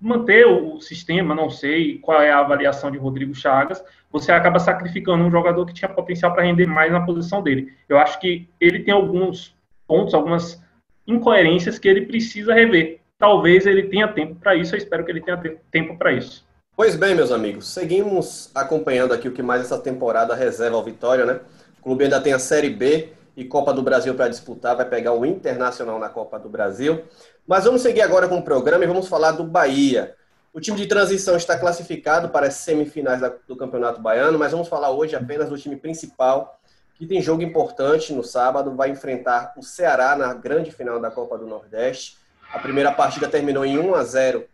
[0.00, 5.22] manter o sistema, não sei qual é a avaliação de Rodrigo Chagas, você acaba sacrificando
[5.22, 7.72] um jogador que tinha potencial para render mais na posição dele.
[7.88, 9.54] Eu acho que ele tem alguns
[9.86, 10.60] pontos, algumas
[11.06, 13.00] incoerências que ele precisa rever.
[13.18, 15.36] Talvez ele tenha tempo para isso, eu espero que ele tenha
[15.70, 16.48] tempo para isso.
[16.74, 21.26] Pois bem, meus amigos, seguimos acompanhando aqui o que mais essa temporada reserva ao Vitória,
[21.26, 21.40] né?
[21.78, 23.10] O clube ainda tem a Série B
[23.40, 27.04] e Copa do Brasil para disputar, vai pegar o Internacional na Copa do Brasil.
[27.46, 30.14] Mas vamos seguir agora com o programa e vamos falar do Bahia.
[30.52, 34.90] O time de transição está classificado para as semifinais do Campeonato Baiano, mas vamos falar
[34.90, 36.60] hoje apenas do time principal,
[36.96, 41.38] que tem jogo importante no sábado, vai enfrentar o Ceará na grande final da Copa
[41.38, 42.18] do Nordeste.
[42.52, 44.44] A primeira partida terminou em 1 a 0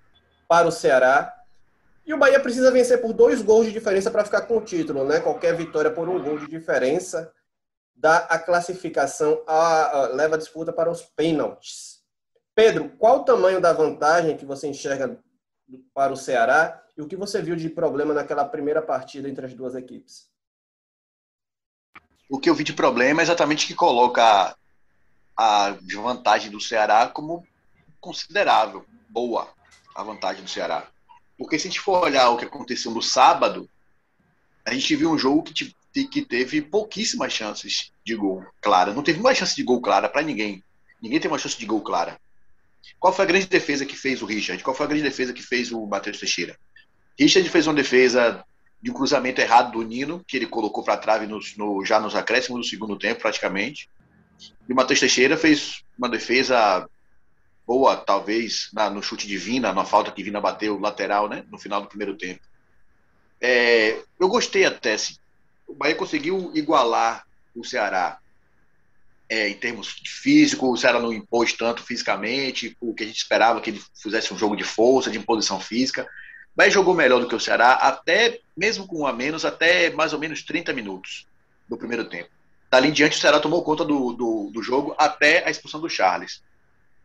[0.47, 1.35] para o Ceará.
[2.07, 5.05] E o Bahia precisa vencer por dois gols de diferença para ficar com o título,
[5.05, 5.19] né?
[5.19, 7.33] Qualquer vitória por um gol de diferença
[7.97, 12.03] dá a classificação, a, a, leva a disputa para os pênaltis.
[12.55, 15.19] Pedro, qual o tamanho da vantagem que você enxerga
[15.95, 19.55] para o Ceará e o que você viu de problema naquela primeira partida entre as
[19.55, 20.31] duas equipes?
[22.29, 24.57] O que eu vi de problema é exatamente que coloca
[25.37, 27.47] a vantagem do Ceará como
[28.01, 29.49] considerável, boa
[29.95, 30.87] a vantagem do Ceará.
[31.39, 33.69] Porque se a gente for olhar o que aconteceu no sábado,
[34.65, 38.93] a gente viu um jogo que, que teve pouquíssimas chances de gol clara.
[38.93, 40.63] Não teve uma chance de gol clara para ninguém.
[41.01, 42.19] Ninguém tem uma chance de gol clara.
[42.99, 44.63] Qual foi a grande defesa que fez o Richard?
[44.63, 46.57] Qual foi a grande defesa que fez o Matheus Teixeira?
[47.19, 48.45] Richard fez uma defesa
[48.81, 51.99] de um cruzamento errado do Nino, que ele colocou para a trave no, no, já
[51.99, 53.89] nos acréscimos do segundo tempo, praticamente.
[54.69, 56.89] E o Matheus Teixeira fez uma defesa
[57.67, 61.45] boa, talvez, na, no chute de Vina, na falta que Vina bateu lateral, né?
[61.51, 62.41] No final do primeiro tempo.
[63.41, 65.17] É, eu gostei até, assim,
[65.67, 68.19] o Bahia conseguiu igualar o Ceará
[69.29, 73.17] é, em termos de físico, o Ceará não impôs tanto fisicamente, o que a gente
[73.17, 76.09] esperava que ele fizesse um jogo de força, de imposição física,
[76.57, 80.13] mas jogou melhor do que o Ceará, até, mesmo com um a menos, até mais
[80.13, 81.27] ou menos 30 minutos
[81.69, 82.31] do primeiro tempo.
[82.71, 85.89] Dali em diante, o Ceará tomou conta do, do, do jogo até a expulsão do
[85.89, 86.43] Charles.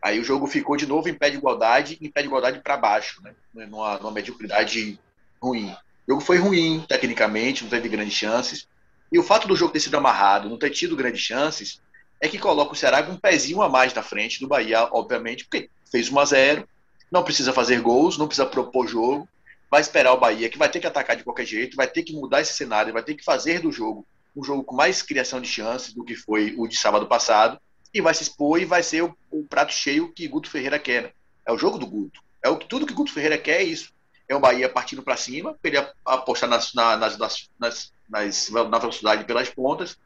[0.01, 2.77] Aí o jogo ficou de novo em pé de igualdade, em pé de igualdade para
[2.77, 3.35] baixo, né?
[3.53, 4.99] numa, numa mediocridade
[5.41, 5.75] ruim.
[6.07, 8.67] O jogo foi ruim, tecnicamente, não teve grandes chances.
[9.11, 11.81] E o fato do jogo ter sido amarrado, não ter tido grandes chances,
[12.19, 15.45] é que coloca o Ceará com um pezinho a mais na frente do Bahia, obviamente,
[15.45, 16.67] porque fez 1 a 0
[17.11, 19.27] não precisa fazer gols, não precisa propor jogo,
[19.69, 22.13] vai esperar o Bahia, que vai ter que atacar de qualquer jeito, vai ter que
[22.13, 25.47] mudar esse cenário, vai ter que fazer do jogo um jogo com mais criação de
[25.47, 27.59] chances do que foi o de sábado passado,
[27.93, 31.03] e vai se expor e vai ser o, o prato cheio que Guto Ferreira quer.
[31.03, 31.09] Né?
[31.45, 32.21] É o jogo do Guto.
[32.41, 33.91] É o, tudo que Guto Ferreira quer é isso.
[34.31, 38.79] É o Bahia partindo para cima, para ele apostar nas, nas, nas, nas, nas, na
[38.79, 39.97] velocidade pelas pontas,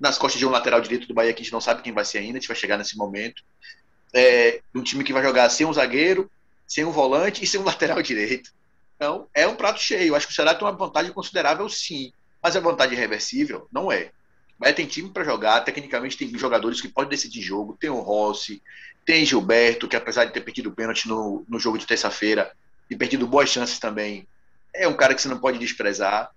[0.00, 2.02] nas costas de um lateral direito do Bahia que a gente não sabe quem vai
[2.02, 3.42] ser ainda, a gente vai chegar nesse momento.
[4.14, 6.30] É, um time que vai jogar sem um zagueiro,
[6.66, 8.50] sem um volante e sem um lateral direito.
[8.96, 10.14] Então, é um prato cheio.
[10.14, 12.10] Acho que o Ceará tem uma vantagem considerável, sim.
[12.42, 14.12] Mas a vantagem reversível não é.
[14.58, 17.76] Bahia tem time para jogar, tecnicamente tem jogadores que podem decidir jogo.
[17.78, 18.62] Tem o Rossi,
[19.04, 22.50] tem Gilberto, que apesar de ter perdido o pênalti no, no jogo de terça-feira
[22.90, 24.26] e perdido boas chances também,
[24.74, 26.30] é um cara que você não pode desprezar.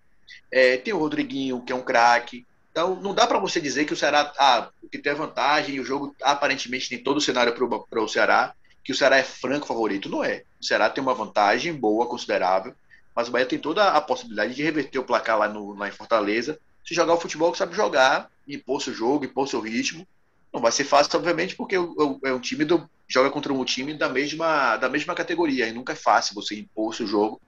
[0.52, 2.46] É, tem o Rodriguinho, que é um craque.
[2.72, 5.86] Então, não dá para você dizer que o Ceará ah, que tem vantagem e o
[5.86, 10.10] jogo aparentemente tem todo o cenário para o Ceará, que o Ceará é franco favorito.
[10.10, 10.44] Não é.
[10.62, 12.74] O Ceará tem uma vantagem boa, considerável,
[13.16, 15.92] mas o Bahia tem toda a possibilidade de reverter o placar lá, no, lá em
[15.92, 20.08] Fortaleza se jogar o futebol que sabe jogar, impor seu jogo, impor seu ritmo.
[20.54, 24.10] Não vai ser fácil, obviamente, porque é um time do, joga contra um time da
[24.10, 25.68] mesma, da mesma categoria.
[25.68, 27.42] E nunca é fácil você impor seu jogo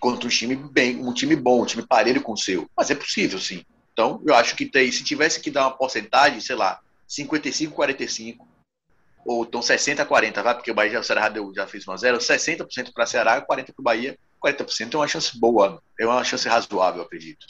[0.00, 2.68] contra um time bem, um time bom, um time parelho com o seu.
[2.76, 3.64] Mas é possível, sim.
[3.92, 8.46] Então, eu acho que tem, se tivesse que dar uma porcentagem, sei lá, 55, 45,
[9.24, 11.92] ou então 60, 40, vai, porque o Bahia já, o Ceará deu, já fez 1
[11.92, 16.04] a 0 60% para Ceará, 40% para o Bahia, 40% é uma chance boa, é
[16.04, 17.46] uma chance razoável, acredito.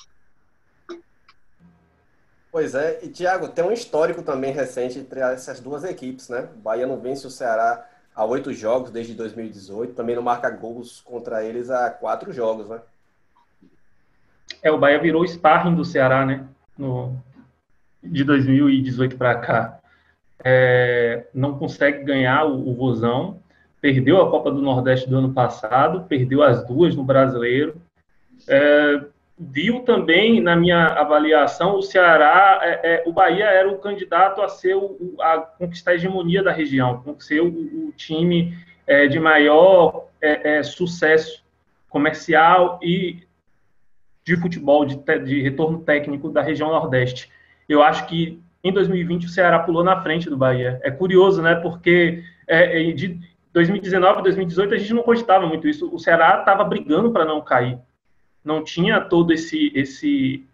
[2.54, 6.48] Pois é, e Thiago, tem um histórico também recente entre essas duas equipes, né?
[6.54, 11.00] O Bahia não vence o Ceará há oito jogos desde 2018, também não marca gols
[11.00, 12.80] contra eles há quatro jogos, né?
[14.62, 16.46] É, o Bahia virou sparring do Ceará, né?
[16.78, 17.20] No,
[18.00, 19.80] de 2018 para cá.
[20.38, 23.40] É, não consegue ganhar o, o Vozão,
[23.80, 27.82] perdeu a Copa do Nordeste do ano passado, perdeu as duas no Brasileiro.
[28.46, 29.00] É,
[29.38, 34.49] viu também, na minha avaliação, o Ceará, é, é, o Bahia era o candidato a
[34.49, 40.09] ser o, a conquistar a hegemonia da região, ser o, o time é, de maior
[40.20, 41.42] é, é, sucesso
[41.88, 43.25] comercial e
[44.25, 47.31] de futebol, de, de, retorno técnico da região Nordeste.
[47.68, 50.81] Eu acho que em 2020 o Ceará pulou na frente do Bahia.
[50.83, 51.55] É curioso, né?
[51.57, 53.20] Porque é, de
[53.53, 55.92] 2019 a 2018 a gente não cogitava muito isso.
[55.92, 57.79] O Ceará estava brigando para não cair
[58.44, 60.44] não tinha todo esse esse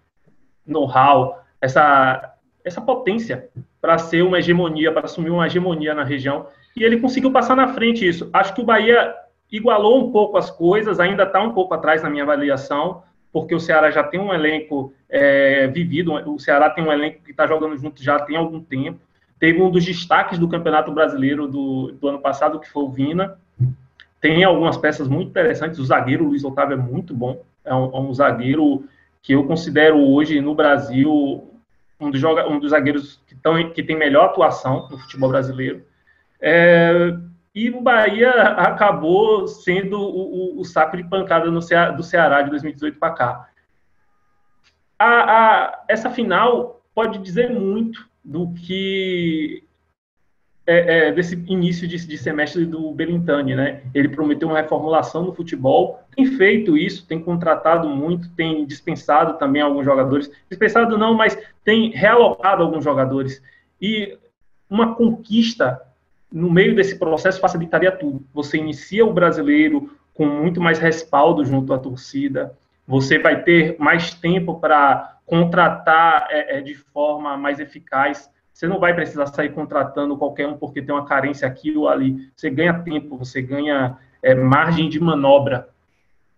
[0.66, 3.48] know-how, essa essa potência
[3.80, 7.68] para ser uma hegemonia, para assumir uma hegemonia na região, e ele conseguiu passar na
[7.68, 8.28] frente isso.
[8.32, 9.14] Acho que o Bahia
[9.50, 13.60] igualou um pouco as coisas, ainda está um pouco atrás na minha avaliação, porque o
[13.60, 17.76] Ceará já tem um elenco é, vivido, o Ceará tem um elenco que está jogando
[17.76, 19.00] junto já tem algum tempo.
[19.38, 23.38] Teve um dos destaques do Campeonato Brasileiro do, do ano passado, que foi o Vina.
[24.20, 25.78] Tem algumas peças muito interessantes.
[25.78, 27.42] O zagueiro Luiz Otávio é muito bom.
[27.64, 28.84] É um, é um zagueiro
[29.22, 31.46] que eu considero hoje no Brasil
[32.00, 35.84] um dos, joga, um dos zagueiros que, tão, que tem melhor atuação no futebol brasileiro.
[36.40, 37.14] É,
[37.54, 42.50] e o Bahia acabou sendo o, o, o saco de pancada no do Ceará de
[42.50, 43.48] 2018 para cá.
[44.98, 49.64] A, a, essa final pode dizer muito do que
[50.70, 53.82] é, é, desse início de, de, semestre do Belintani, né?
[53.92, 59.60] Ele prometeu uma reformulação no futebol, tem feito isso, tem contratado muito, tem dispensado também
[59.60, 63.42] alguns jogadores, dispensado não, mas tem realocado alguns jogadores.
[63.82, 64.16] E
[64.68, 65.82] uma conquista
[66.32, 68.24] no meio desse processo facilitaria tudo.
[68.32, 72.56] Você inicia o brasileiro com muito mais respaldo junto à torcida,
[72.86, 78.30] você vai ter mais tempo para contratar é, é, de forma mais eficaz.
[78.60, 82.30] Você não vai precisar sair contratando qualquer um porque tem uma carência aqui ou ali.
[82.36, 85.70] Você ganha tempo, você ganha é, margem de manobra.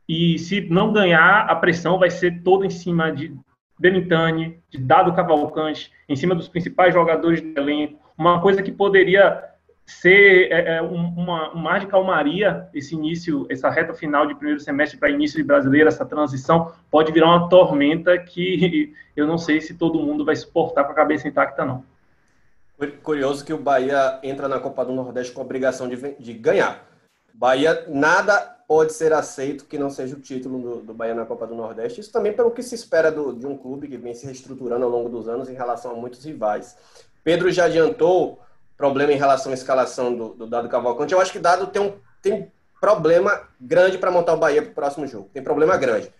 [0.08, 3.34] E se não ganhar, a pressão vai ser toda em cima de
[3.76, 7.98] Benintani, de Dado Cavalcante, em cima dos principais jogadores do elenco.
[8.16, 9.42] Uma coisa que poderia
[9.84, 14.60] ser é, é uma, um mar de calmaria esse início, essa reta final de primeiro
[14.60, 19.60] semestre para início de brasileiro, essa transição pode virar uma tormenta que eu não sei
[19.60, 21.90] se todo mundo vai suportar com a cabeça intacta, não.
[23.02, 26.86] Curioso que o Bahia entra na Copa do Nordeste com a obrigação de, de ganhar.
[27.32, 31.46] Bahia, nada pode ser aceito que não seja o título do, do Bahia na Copa
[31.46, 32.00] do Nordeste.
[32.00, 34.90] Isso também pelo que se espera do, de um clube que vem se reestruturando ao
[34.90, 36.76] longo dos anos em relação a muitos rivais.
[37.22, 38.40] Pedro já adiantou
[38.76, 41.12] problema em relação à escalação do, do Dado Cavalcante.
[41.12, 44.74] Eu acho que Dado tem um tem problema grande para montar o Bahia para o
[44.74, 45.28] próximo jogo.
[45.32, 46.12] Tem problema grande.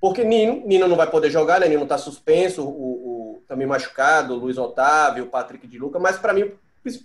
[0.00, 1.68] Porque Nino, Nino não vai poder jogar, né?
[1.68, 3.11] Nino está suspenso, o,
[3.46, 6.58] também machucado, Luiz Otávio, Patrick de Luca, mas para mim o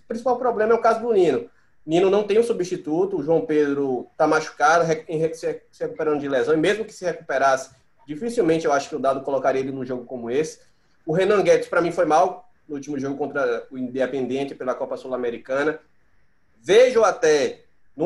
[0.08, 1.50] principal problema é o caso do Nino.
[1.86, 4.86] Nino não tem um substituto, o João Pedro está machucado,
[5.34, 7.72] se recuperando de lesão, e mesmo que se recuperasse,
[8.06, 10.60] dificilmente eu acho que o Dado colocaria ele num jogo como esse.
[11.06, 14.98] O Renan Guedes, para mim, foi mal, no último jogo contra o Independiente pela Copa
[14.98, 15.80] Sul-Americana.
[16.62, 17.64] Vejo até,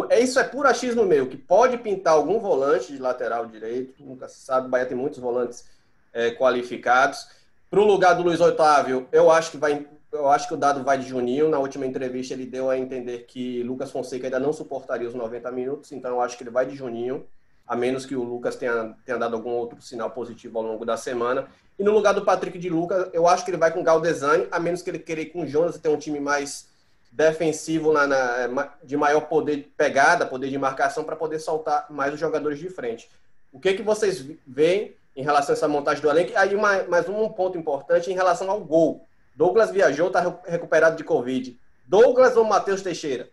[0.09, 4.27] é, isso é puro achismo meu, que pode pintar algum volante de lateral direito, nunca
[4.27, 5.65] se sabe, o Bahia tem muitos volantes
[6.13, 7.27] é, qualificados.
[7.71, 10.83] Para o lugar do Luiz Otávio, eu acho que vai, eu acho que o dado
[10.83, 11.47] vai de Juninho.
[11.47, 15.49] Na última entrevista ele deu a entender que Lucas Fonseca ainda não suportaria os 90
[15.53, 17.25] minutos, então eu acho que ele vai de Juninho,
[17.65, 20.97] a menos que o Lucas tenha, tenha dado algum outro sinal positivo ao longo da
[20.97, 21.47] semana.
[21.79, 24.59] E no lugar do Patrick de Luca, eu acho que ele vai com Galdesani, a
[24.59, 26.67] menos que ele queira ir com o Jonas ter um time mais
[27.09, 32.13] defensivo, na, na, de maior poder de pegada, poder de marcação, para poder soltar mais
[32.13, 33.09] os jogadores de frente.
[33.49, 36.37] O que, que vocês veem em relação a essa montagem do elenco?
[36.37, 39.07] Aí mais um ponto importante em relação ao gol.
[39.35, 41.57] Douglas viajou, está recuperado de Covid.
[41.85, 43.29] Douglas ou Matheus Teixeira?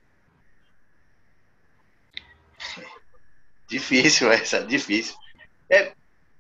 [3.69, 5.15] Difícil essa, difícil.
[5.71, 5.93] É,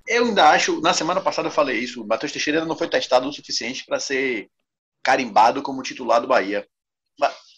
[0.06, 3.28] eu ainda acho, na semana passada eu falei isso, o Matheus Teixeira não foi testado
[3.28, 4.48] o suficiente para ser
[5.02, 6.66] carimbado como titular do Bahia.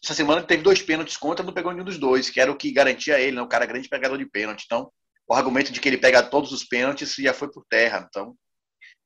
[0.02, 2.72] Essa semana teve dois pênaltis contra, não pegou nenhum dos dois, que era o que
[2.72, 3.42] garantia ele, né?
[3.42, 4.64] o cara grande pegador de pênalti.
[4.64, 4.90] Então,
[5.30, 8.04] o argumento de que ele pega todos os pênaltis já foi por terra.
[8.08, 8.34] Então,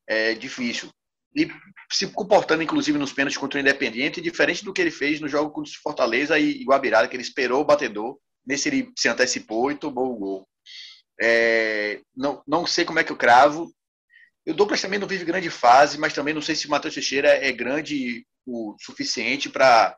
[0.09, 0.89] é difícil.
[1.37, 1.51] E
[1.93, 5.51] se comportando, inclusive, nos pênaltis contra o Independiente, diferente do que ele fez no jogo
[5.51, 8.19] contra o Fortaleza e Guabirara, que ele esperou o batedor.
[8.47, 10.49] Nesse ele se antecipou e tomou o gol.
[11.21, 13.71] É, não, não sei como é que eu cravo.
[14.49, 17.29] O Douglas também não vive grande fase, mas também não sei se o Matheus Teixeira
[17.29, 19.95] é grande o suficiente para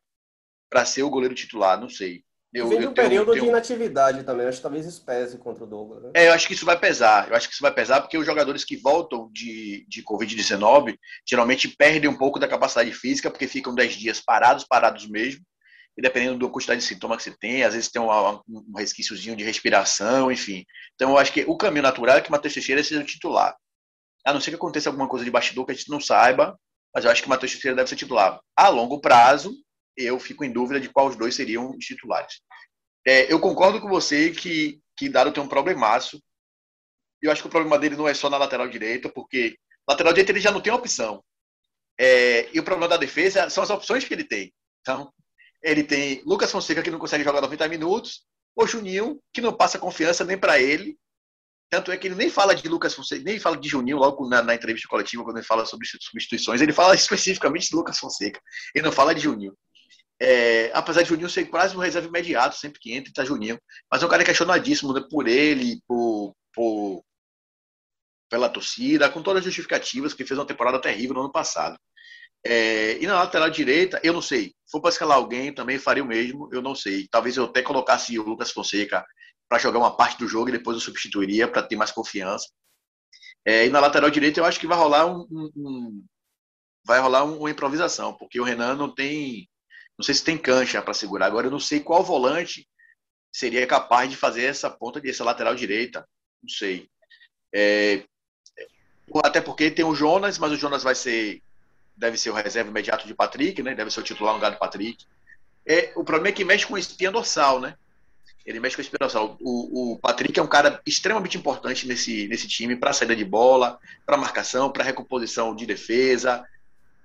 [0.84, 2.25] ser o goleiro titular, não sei.
[2.56, 3.44] Eu, Vem um período tenho...
[3.44, 6.04] de inatividade também, acho que talvez isso pese contra o Douglas.
[6.04, 6.10] Né?
[6.14, 7.28] É, eu acho que isso vai pesar.
[7.28, 10.96] Eu acho que isso vai pesar porque os jogadores que voltam de, de Covid-19
[11.28, 15.42] geralmente perdem um pouco da capacidade física, porque ficam 10 dias parados, parados mesmo
[15.96, 19.34] e dependendo da quantidade de sintomas que você tem, às vezes tem um, um resquíciozinho
[19.34, 20.64] de respiração, enfim.
[20.94, 23.56] Então, eu acho que o caminho natural é que o Matheus Teixeira seja o titular.
[24.24, 26.58] A não ser que aconteça alguma coisa de bastidor que a gente não saiba,
[26.94, 28.38] mas eu acho que o Matheus Teixeira deve ser titular.
[28.54, 29.54] A longo prazo,
[29.96, 32.40] eu fico em dúvida de quais dois seriam os titulares.
[33.06, 36.20] É, eu concordo com você que, que Dado tem um problemaço.
[37.22, 39.56] Eu acho que o problema dele não é só na lateral direita, porque
[39.88, 41.24] lateral direita ele já não tem opção.
[41.98, 44.52] É, e o problema da defesa são as opções que ele tem.
[44.80, 45.12] Então,
[45.62, 48.24] ele tem Lucas Fonseca, que não consegue jogar 90 minutos,
[48.54, 50.96] o Juninho, que não passa confiança nem para ele.
[51.68, 54.42] Tanto é que ele nem fala de Lucas Fonseca, nem fala de Juninho logo na,
[54.42, 56.60] na, entrevista coletiva, quando ele fala sobre substituições.
[56.60, 58.40] Ele fala especificamente de Lucas Fonseca.
[58.74, 59.56] Ele não fala de Juninho.
[60.20, 63.58] É, apesar de Juninho ser quase um reserva imediato, sempre que entra, está Juninho.
[63.90, 67.04] Mas é um cara questionadíssimo né, por ele, por, por,
[68.30, 71.78] pela torcida, com todas as justificativas, que fez uma temporada terrível no ano passado.
[72.44, 74.54] É, e na lateral direita, eu não sei.
[74.64, 77.08] Se for para escalar alguém, também faria o mesmo, eu não sei.
[77.10, 79.04] Talvez eu até colocasse o Lucas Fonseca
[79.48, 82.46] para jogar uma parte do jogo e depois eu substituiria para ter mais confiança.
[83.44, 86.04] É, e na lateral direita, eu acho que vai rolar um, um, um
[86.84, 89.48] vai rolar uma improvisação, porque o Renan não tem,
[89.98, 91.26] não sei se tem cancha para segurar.
[91.26, 92.68] Agora eu não sei qual volante
[93.32, 96.06] seria capaz de fazer essa ponta dessa lateral direita.
[96.42, 96.88] Não sei.
[97.54, 98.04] É,
[99.22, 101.42] até porque tem o Jonas, mas o Jonas vai ser
[101.96, 103.74] deve ser o reserva imediato de Patrick, né?
[103.74, 105.06] Deve ser o titular no lugar do Patrick.
[105.64, 107.74] É, o problema é que mexe com a espinha dorsal, né?
[108.44, 109.36] Ele mexe com a espinha dorsal.
[109.40, 113.78] O, o Patrick é um cara extremamente importante nesse, nesse time para saída de bola,
[114.04, 116.46] para marcação, para recomposição de defesa.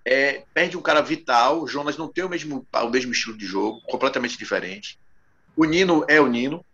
[0.05, 1.61] É, perde um cara vital.
[1.61, 4.99] O Jonas não tem o mesmo, o mesmo estilo de jogo, completamente diferente.
[5.55, 6.65] O Nino é o Nino,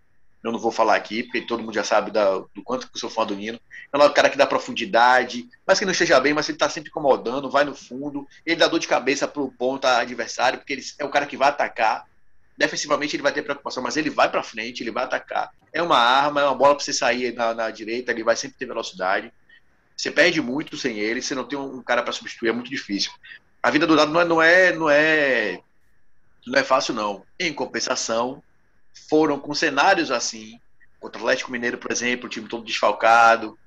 [0.44, 3.00] eu não vou falar aqui, porque todo mundo já sabe da, do quanto que eu
[3.00, 3.60] sou fã do Nino.
[3.92, 6.90] É um cara que dá profundidade, mas que não esteja bem, mas ele está sempre
[6.90, 10.84] incomodando, vai no fundo, ele dá dor de cabeça para o ponta adversário, porque ele
[11.00, 12.06] é o cara que vai atacar.
[12.58, 15.52] Defensivamente ele vai ter preocupação, mas ele vai para frente, ele vai atacar.
[15.74, 18.58] É uma arma, é uma bola para você sair na, na, direita, ele vai sempre
[18.58, 19.32] ter velocidade.
[19.98, 23.12] Você perde muito sem ele, você não tem um cara para substituir, é muito difícil.
[23.64, 25.62] A vida do dado não é, não é, não é,
[26.46, 27.24] não é fácil não.
[27.40, 28.44] Em compensação,
[29.10, 30.60] foram com cenários assim,
[31.00, 33.58] contra o Atlético Mineiro, por exemplo, o time todo desfalcado.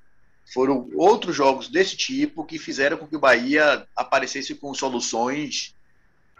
[0.53, 5.75] Foram outros jogos desse tipo que fizeram com que o Bahia aparecesse com soluções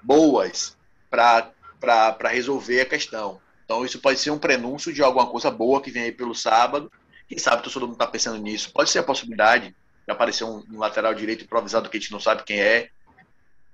[0.01, 0.77] boas
[1.09, 3.41] para resolver a questão.
[3.65, 6.91] Então, isso pode ser um prenúncio de alguma coisa boa que vem aí pelo sábado.
[7.27, 8.71] Quem sabe todo mundo está pensando nisso.
[8.71, 9.75] Pode ser a possibilidade
[10.11, 12.89] de aparecer um, um, lateral direito improvisado que a gente não sabe quem é.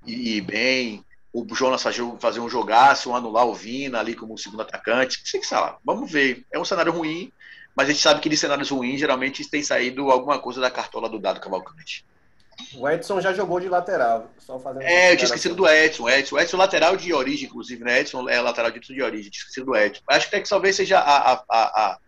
[0.05, 1.83] E, e bem, o Jonas
[2.19, 5.21] fazer um jogaço, anular o Vina ali como segundo atacante.
[5.25, 6.45] Sei que sei lá, vamos ver.
[6.51, 7.31] É um cenário ruim,
[7.75, 11.09] mas a gente sabe que de cenários ruins geralmente tem saído alguma coisa da cartola
[11.09, 12.05] do dado Cavalcante.
[12.75, 14.31] O Edson já jogou de lateral.
[14.39, 16.09] Só fazendo é, eu tinha esquecido do Edson.
[16.09, 16.39] Edson.
[16.39, 17.99] Edson lateral de origem, inclusive, né?
[17.99, 19.29] Edson é lateral de, de origem.
[19.29, 20.01] Tinha esquecido do Edson.
[20.07, 21.99] Acho que até que talvez seja a, a, a, a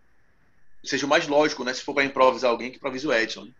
[0.82, 1.72] seja o mais lógico, né?
[1.72, 3.44] Se for para improvisar alguém, que improvise o Edson.
[3.44, 3.50] Né?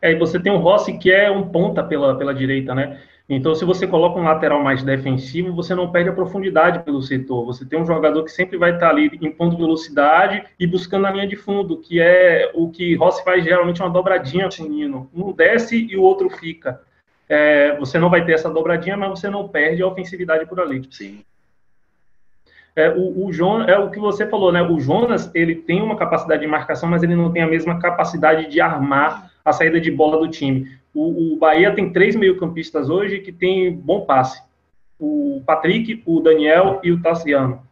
[0.00, 3.00] É, e você tem o Rossi, que é um ponta pela, pela direita, né?
[3.28, 7.44] Então, se você coloca um lateral mais defensivo, você não perde a profundidade pelo setor.
[7.44, 11.26] Você tem um jogador que sempre vai estar ali impondo velocidade e buscando a linha
[11.26, 15.10] de fundo, que é o que Rossi faz geralmente uma dobradinha com o Nino.
[15.12, 16.80] Um desce e o outro fica.
[17.28, 20.82] É, você não vai ter essa dobradinha, mas você não perde a ofensividade por ali.
[20.90, 21.24] Sim.
[22.76, 23.30] É, o, o
[23.66, 24.60] é o que você falou, né?
[24.60, 28.50] O Jonas ele tem uma capacidade de marcação, mas ele não tem a mesma capacidade
[28.50, 30.68] de armar a saída de bola do time.
[30.94, 34.42] O, o Bahia tem três meio-campistas hoje que tem bom passe:
[34.98, 37.64] o Patrick, o Daniel e o Tassiano.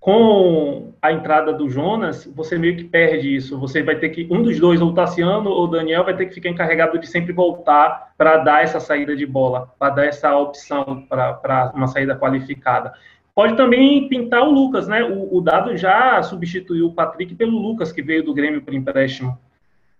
[0.00, 3.58] Com a entrada do Jonas, você meio que perde isso.
[3.60, 6.26] Você vai ter que, um dos dois, ou o Tassiano ou o Daniel, vai ter
[6.26, 10.34] que ficar encarregado de sempre voltar para dar essa saída de bola, para dar essa
[10.36, 12.94] opção para uma saída qualificada.
[13.34, 15.02] Pode também pintar o Lucas, né?
[15.02, 19.38] O, o Dado já substituiu o Patrick pelo Lucas, que veio do Grêmio por empréstimo.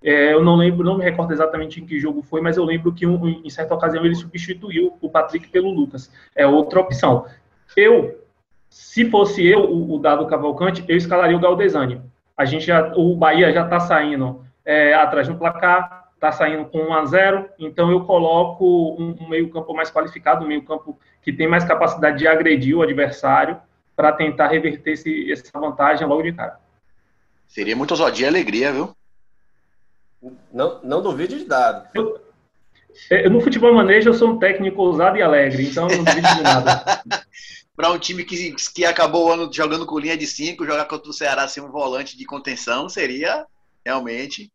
[0.03, 2.93] É, eu não lembro, não me recordo exatamente em que jogo foi, mas eu lembro
[2.93, 6.11] que um, em certa ocasião ele substituiu o Patrick pelo Lucas.
[6.35, 7.27] É outra opção.
[7.77, 8.19] Eu,
[8.69, 12.01] se fosse eu, o, o dado Cavalcante, eu escalaria o Galdesani.
[12.37, 16.79] A gente já, o Bahia já está saindo é, atrás do placar, está saindo com
[16.79, 21.65] 1 a 0 então eu coloco um, meio-campo mais qualificado, um meio-campo que tem mais
[21.65, 23.59] capacidade de agredir o adversário
[23.97, 26.61] para tentar reverter esse, essa vantagem logo de cara.
[27.49, 28.95] Seria muito ousadia e alegria, viu?
[30.53, 31.89] Não, não duvide de dado.
[31.95, 32.21] Eu,
[33.11, 36.43] eu, no futebol manejo eu sou um técnico ousado e alegre, então não duvido de
[36.43, 37.03] nada.
[37.75, 41.09] Para um time que, que acabou o ano jogando com linha de 5, jogar contra
[41.09, 43.47] o Ceará sem um volante de contenção seria
[43.85, 44.53] realmente.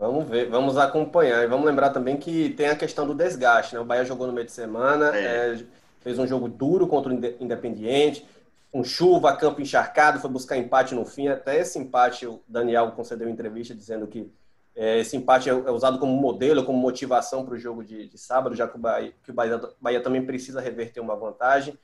[0.00, 1.44] Vamos ver, vamos acompanhar.
[1.44, 3.74] E vamos lembrar também que tem a questão do desgaste.
[3.74, 3.80] Né?
[3.80, 5.52] O Bahia jogou no meio de semana, é.
[5.52, 5.64] É,
[6.00, 8.26] fez um jogo duro contra o Independiente
[8.70, 11.28] com chuva, campo encharcado, foi buscar empate no fim.
[11.28, 14.32] Até esse empate, o Daniel concedeu entrevista dizendo que
[14.76, 18.16] é, esse empate é, é, usado como modelo, como motivação para o jogo de, de,
[18.16, 21.76] sábado, já que o, Bahia, que o Bahia, Bahia, também precisa reverter uma vantagem.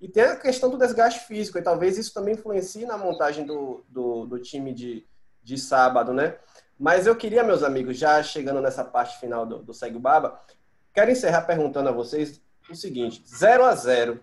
[0.00, 3.84] E tem a questão do desgaste físico, e talvez isso também influencie na montagem do,
[3.88, 5.06] do, do time de,
[5.42, 6.36] de sábado, né?
[6.78, 10.40] Mas eu queria, meus amigos, já chegando nessa parte final do, do Segue o Baba,
[10.92, 14.20] quero encerrar perguntando a vocês o seguinte: 0 a 0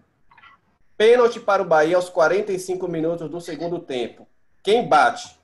[0.95, 4.27] Pênalti para o Bahia aos 45 minutos do segundo tempo.
[4.61, 5.35] Quem bate?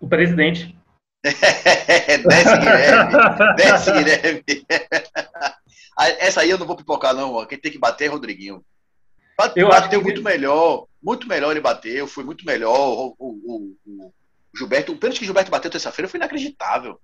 [0.00, 0.76] O presidente.
[1.24, 3.56] desce Guilherme.
[3.56, 4.44] Desce Guilherme.
[6.18, 7.46] Essa aí eu não vou pipocar, não.
[7.46, 8.62] Quem tem que bater é Rodriguinho.
[9.38, 10.86] Bateu, bateu muito melhor.
[11.02, 12.06] Muito melhor ele bateu.
[12.06, 12.76] Foi muito melhor.
[12.76, 14.12] O, o, O
[14.56, 17.00] Gilberto, o pênalti que o Gilberto bateu terça-feira foi inacreditável.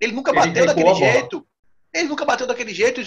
[0.00, 1.46] Ele nunca Ele bateu daquele jeito.
[1.92, 3.00] Ele nunca bateu daquele jeito.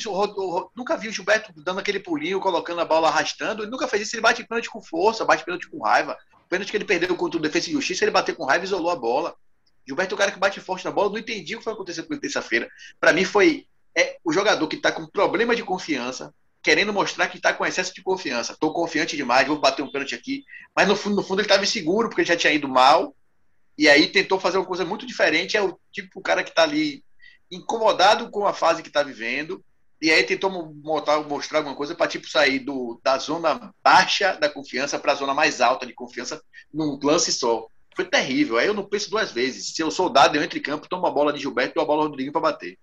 [0.76, 3.64] Nunca vi o Gilberto dando aquele pulinho, colocando a bola arrastando.
[3.64, 4.16] Ele nunca fez isso.
[4.16, 6.18] Ele bate pênalti com força, bate pênalti com raiva.
[6.34, 8.68] O pênalti que ele perdeu contra o Defesa e Justiça, ele bateu com raiva e
[8.68, 9.36] isolou a bola.
[9.86, 11.10] Gilberto é o cara que bate forte na bola.
[11.10, 12.70] Não entendi o que foi acontecer com ele terça-feira.
[13.00, 13.66] Pra mim foi
[13.96, 17.94] é, o jogador que tá com problema de confiança, querendo mostrar que tá com excesso
[17.94, 18.56] de confiança.
[18.60, 20.44] Tô confiante demais, vou bater um pênalti aqui.
[20.76, 23.16] Mas no fundo, no fundo ele tava inseguro, porque ele já tinha ido mal.
[23.78, 25.56] E aí tentou fazer uma coisa muito diferente.
[25.56, 27.04] É o tipo o cara que tá ali
[27.52, 29.64] incomodado com a fase que tá vivendo.
[30.02, 34.48] E aí tentou mo- mostrar, alguma coisa para tipo sair do, da zona baixa da
[34.50, 36.42] confiança para a zona mais alta de confiança
[36.74, 37.68] num lance só.
[37.96, 38.58] Foi terrível.
[38.58, 39.74] Aí eu não penso duas vezes.
[39.74, 41.84] Se eu sou dado, eu entro em campo, tomo a bola de Gilberto e dou
[41.84, 42.78] a bola ao Rodrigo para bater.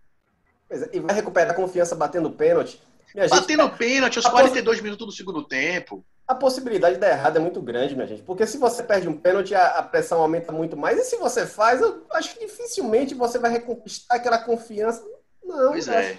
[0.69, 2.81] É, E vai recuperar a confiança batendo pênalti.
[3.15, 6.05] Minha gente, Batendo pênalti aos a 42 minutos do segundo tempo.
[6.27, 8.23] A possibilidade de dar errado é muito grande, minha gente.
[8.23, 10.99] Porque se você perde um pênalti, a, a pressão aumenta muito mais.
[10.99, 15.05] E se você faz, eu acho que dificilmente você vai reconquistar aquela confiança.
[15.45, 16.11] Não, Pois eu é.
[16.13, 16.19] acho-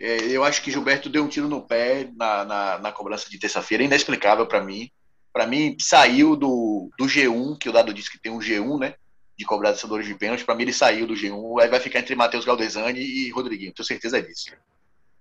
[0.00, 3.38] É, Eu acho que Gilberto deu um tiro no pé na, na, na cobrança de
[3.38, 4.90] terça-feira, inexplicável para mim.
[5.32, 8.94] Para mim, saiu do, do G1, que o dado disse que tem um G1, né?
[9.38, 10.44] De cobradores de pênalti.
[10.44, 11.60] Para mim, ele saiu do G1.
[11.62, 13.72] Aí vai ficar entre Matheus Galdesani e Rodriguinho.
[13.72, 14.52] Tenho certeza disso.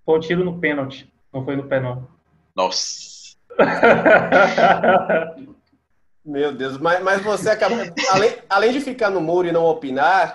[0.06, 1.12] Foi um tiro no pênalti.
[1.34, 2.08] Não foi no pé, não.
[2.56, 3.36] Nossa.
[6.24, 7.76] Meu Deus, mas, mas você acaba.
[8.12, 10.34] além, além de ficar no muro e não opinar,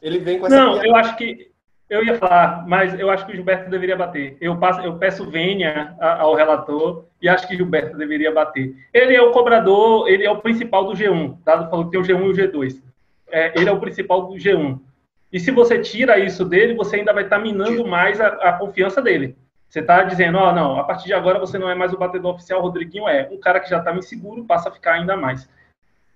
[0.00, 0.56] ele vem com essa.
[0.56, 1.50] Não, minha- eu acho que.
[1.88, 4.36] Eu ia falar, mas eu acho que o Gilberto deveria bater.
[4.40, 8.74] Eu, passo, eu peço vênia ao relator e acho que Gilberto deveria bater.
[8.92, 11.36] Ele é o cobrador, ele é o principal do G1.
[11.44, 12.82] Dado falou que tem o G1 e o G2.
[13.30, 14.80] É, ele é o principal do G1.
[15.32, 19.00] E se você tira isso dele, você ainda vai estar minando mais a, a confiança
[19.00, 19.36] dele.
[19.68, 22.34] Você está dizendo, ó, não, a partir de agora você não é mais o batedor
[22.34, 23.28] oficial, o Rodriguinho é.
[23.30, 25.48] Um cara que já estava inseguro passa a ficar ainda mais.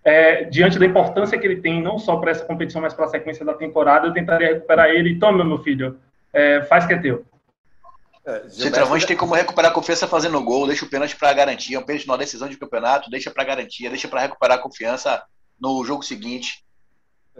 [0.03, 3.09] É, diante da importância que ele tem, não só para essa competição, mas para a
[3.09, 5.18] sequência da temporada, eu tentaria recuperar ele.
[5.18, 5.98] Toma, meu filho,
[6.32, 7.24] é, faz que é teu.
[8.24, 11.82] É, Centroavante tem como recuperar a confiança fazendo gol, deixa o pênalti para garantia, um
[11.82, 15.22] pênalti numa decisão de campeonato, deixa para garantia, deixa para recuperar a confiança
[15.61, 16.64] no jogo seguinte.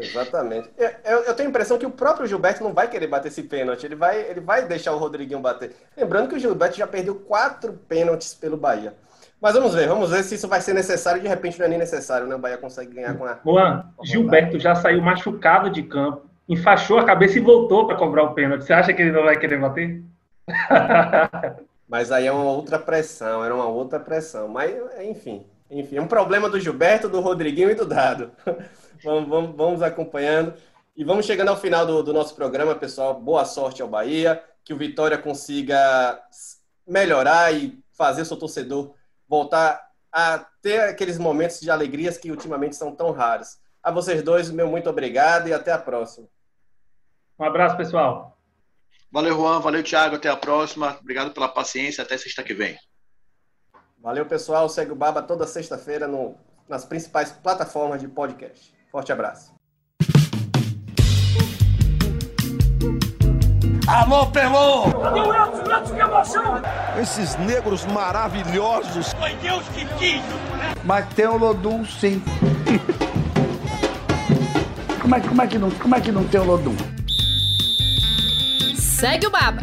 [0.01, 0.71] Exatamente.
[0.79, 3.43] Eu, eu- eu tenho a impressão que o próprio Gilberto não vai querer bater esse
[3.43, 3.85] pênalti.
[3.85, 5.75] Ele vai, ele vai deixar o Rodriguinho bater.
[5.97, 8.95] Lembrando que o Gilberto já perdeu quatro pênaltis pelo Bahia.
[9.41, 11.21] Mas vamos ver, vamos ver se isso vai ser necessário.
[11.23, 12.35] De repente não é nem necessário, né?
[12.35, 13.39] O Bahia consegue ganhar com a.
[13.45, 18.35] Juan, Gilberto já saiu machucado de campo, enfaixou a cabeça e voltou para cobrar o
[18.35, 18.65] pênalti.
[18.65, 20.03] Você acha que ele não vai querer bater?
[21.89, 24.47] Mas aí é uma outra pressão, era uma outra pressão.
[24.49, 28.33] Mas, enfim, enfim, é um problema do Gilberto, do Rodriguinho e do Dado.
[29.05, 30.55] vamos, vamos, vamos acompanhando.
[30.97, 33.15] E vamos chegando ao final do, do nosso programa, pessoal.
[33.15, 36.21] Boa sorte ao Bahia, que o Vitória consiga
[36.87, 38.95] melhorar e fazer o seu torcedor
[39.29, 39.81] voltar
[40.13, 43.59] a ter aqueles momentos de alegrias que ultimamente são tão raros.
[43.81, 46.27] A vocês dois, meu muito obrigado e até a próxima.
[47.39, 48.37] Um abraço, pessoal.
[49.13, 50.99] Valeu, Juan, valeu, Thiago, até a próxima.
[51.01, 52.77] Obrigado pela paciência, até sexta que vem.
[54.03, 54.69] Valeu, pessoal.
[54.69, 56.35] Segue o Baba toda sexta-feira no-
[56.69, 58.73] nas principais plataformas de podcast.
[58.91, 59.53] Forte abraço.
[63.87, 64.85] Alô, Pelô!
[64.85, 65.71] Elton?
[65.71, 66.63] Elton, que emoção!
[67.01, 69.13] Esses negros maravilhosos.
[69.15, 70.23] Foi Deus que quis!
[70.85, 72.23] Mas tem o Lodum, sim.
[75.03, 76.77] como, é, como, é que não, como é que não tem o Lodum?
[78.77, 79.61] Segue o Baba.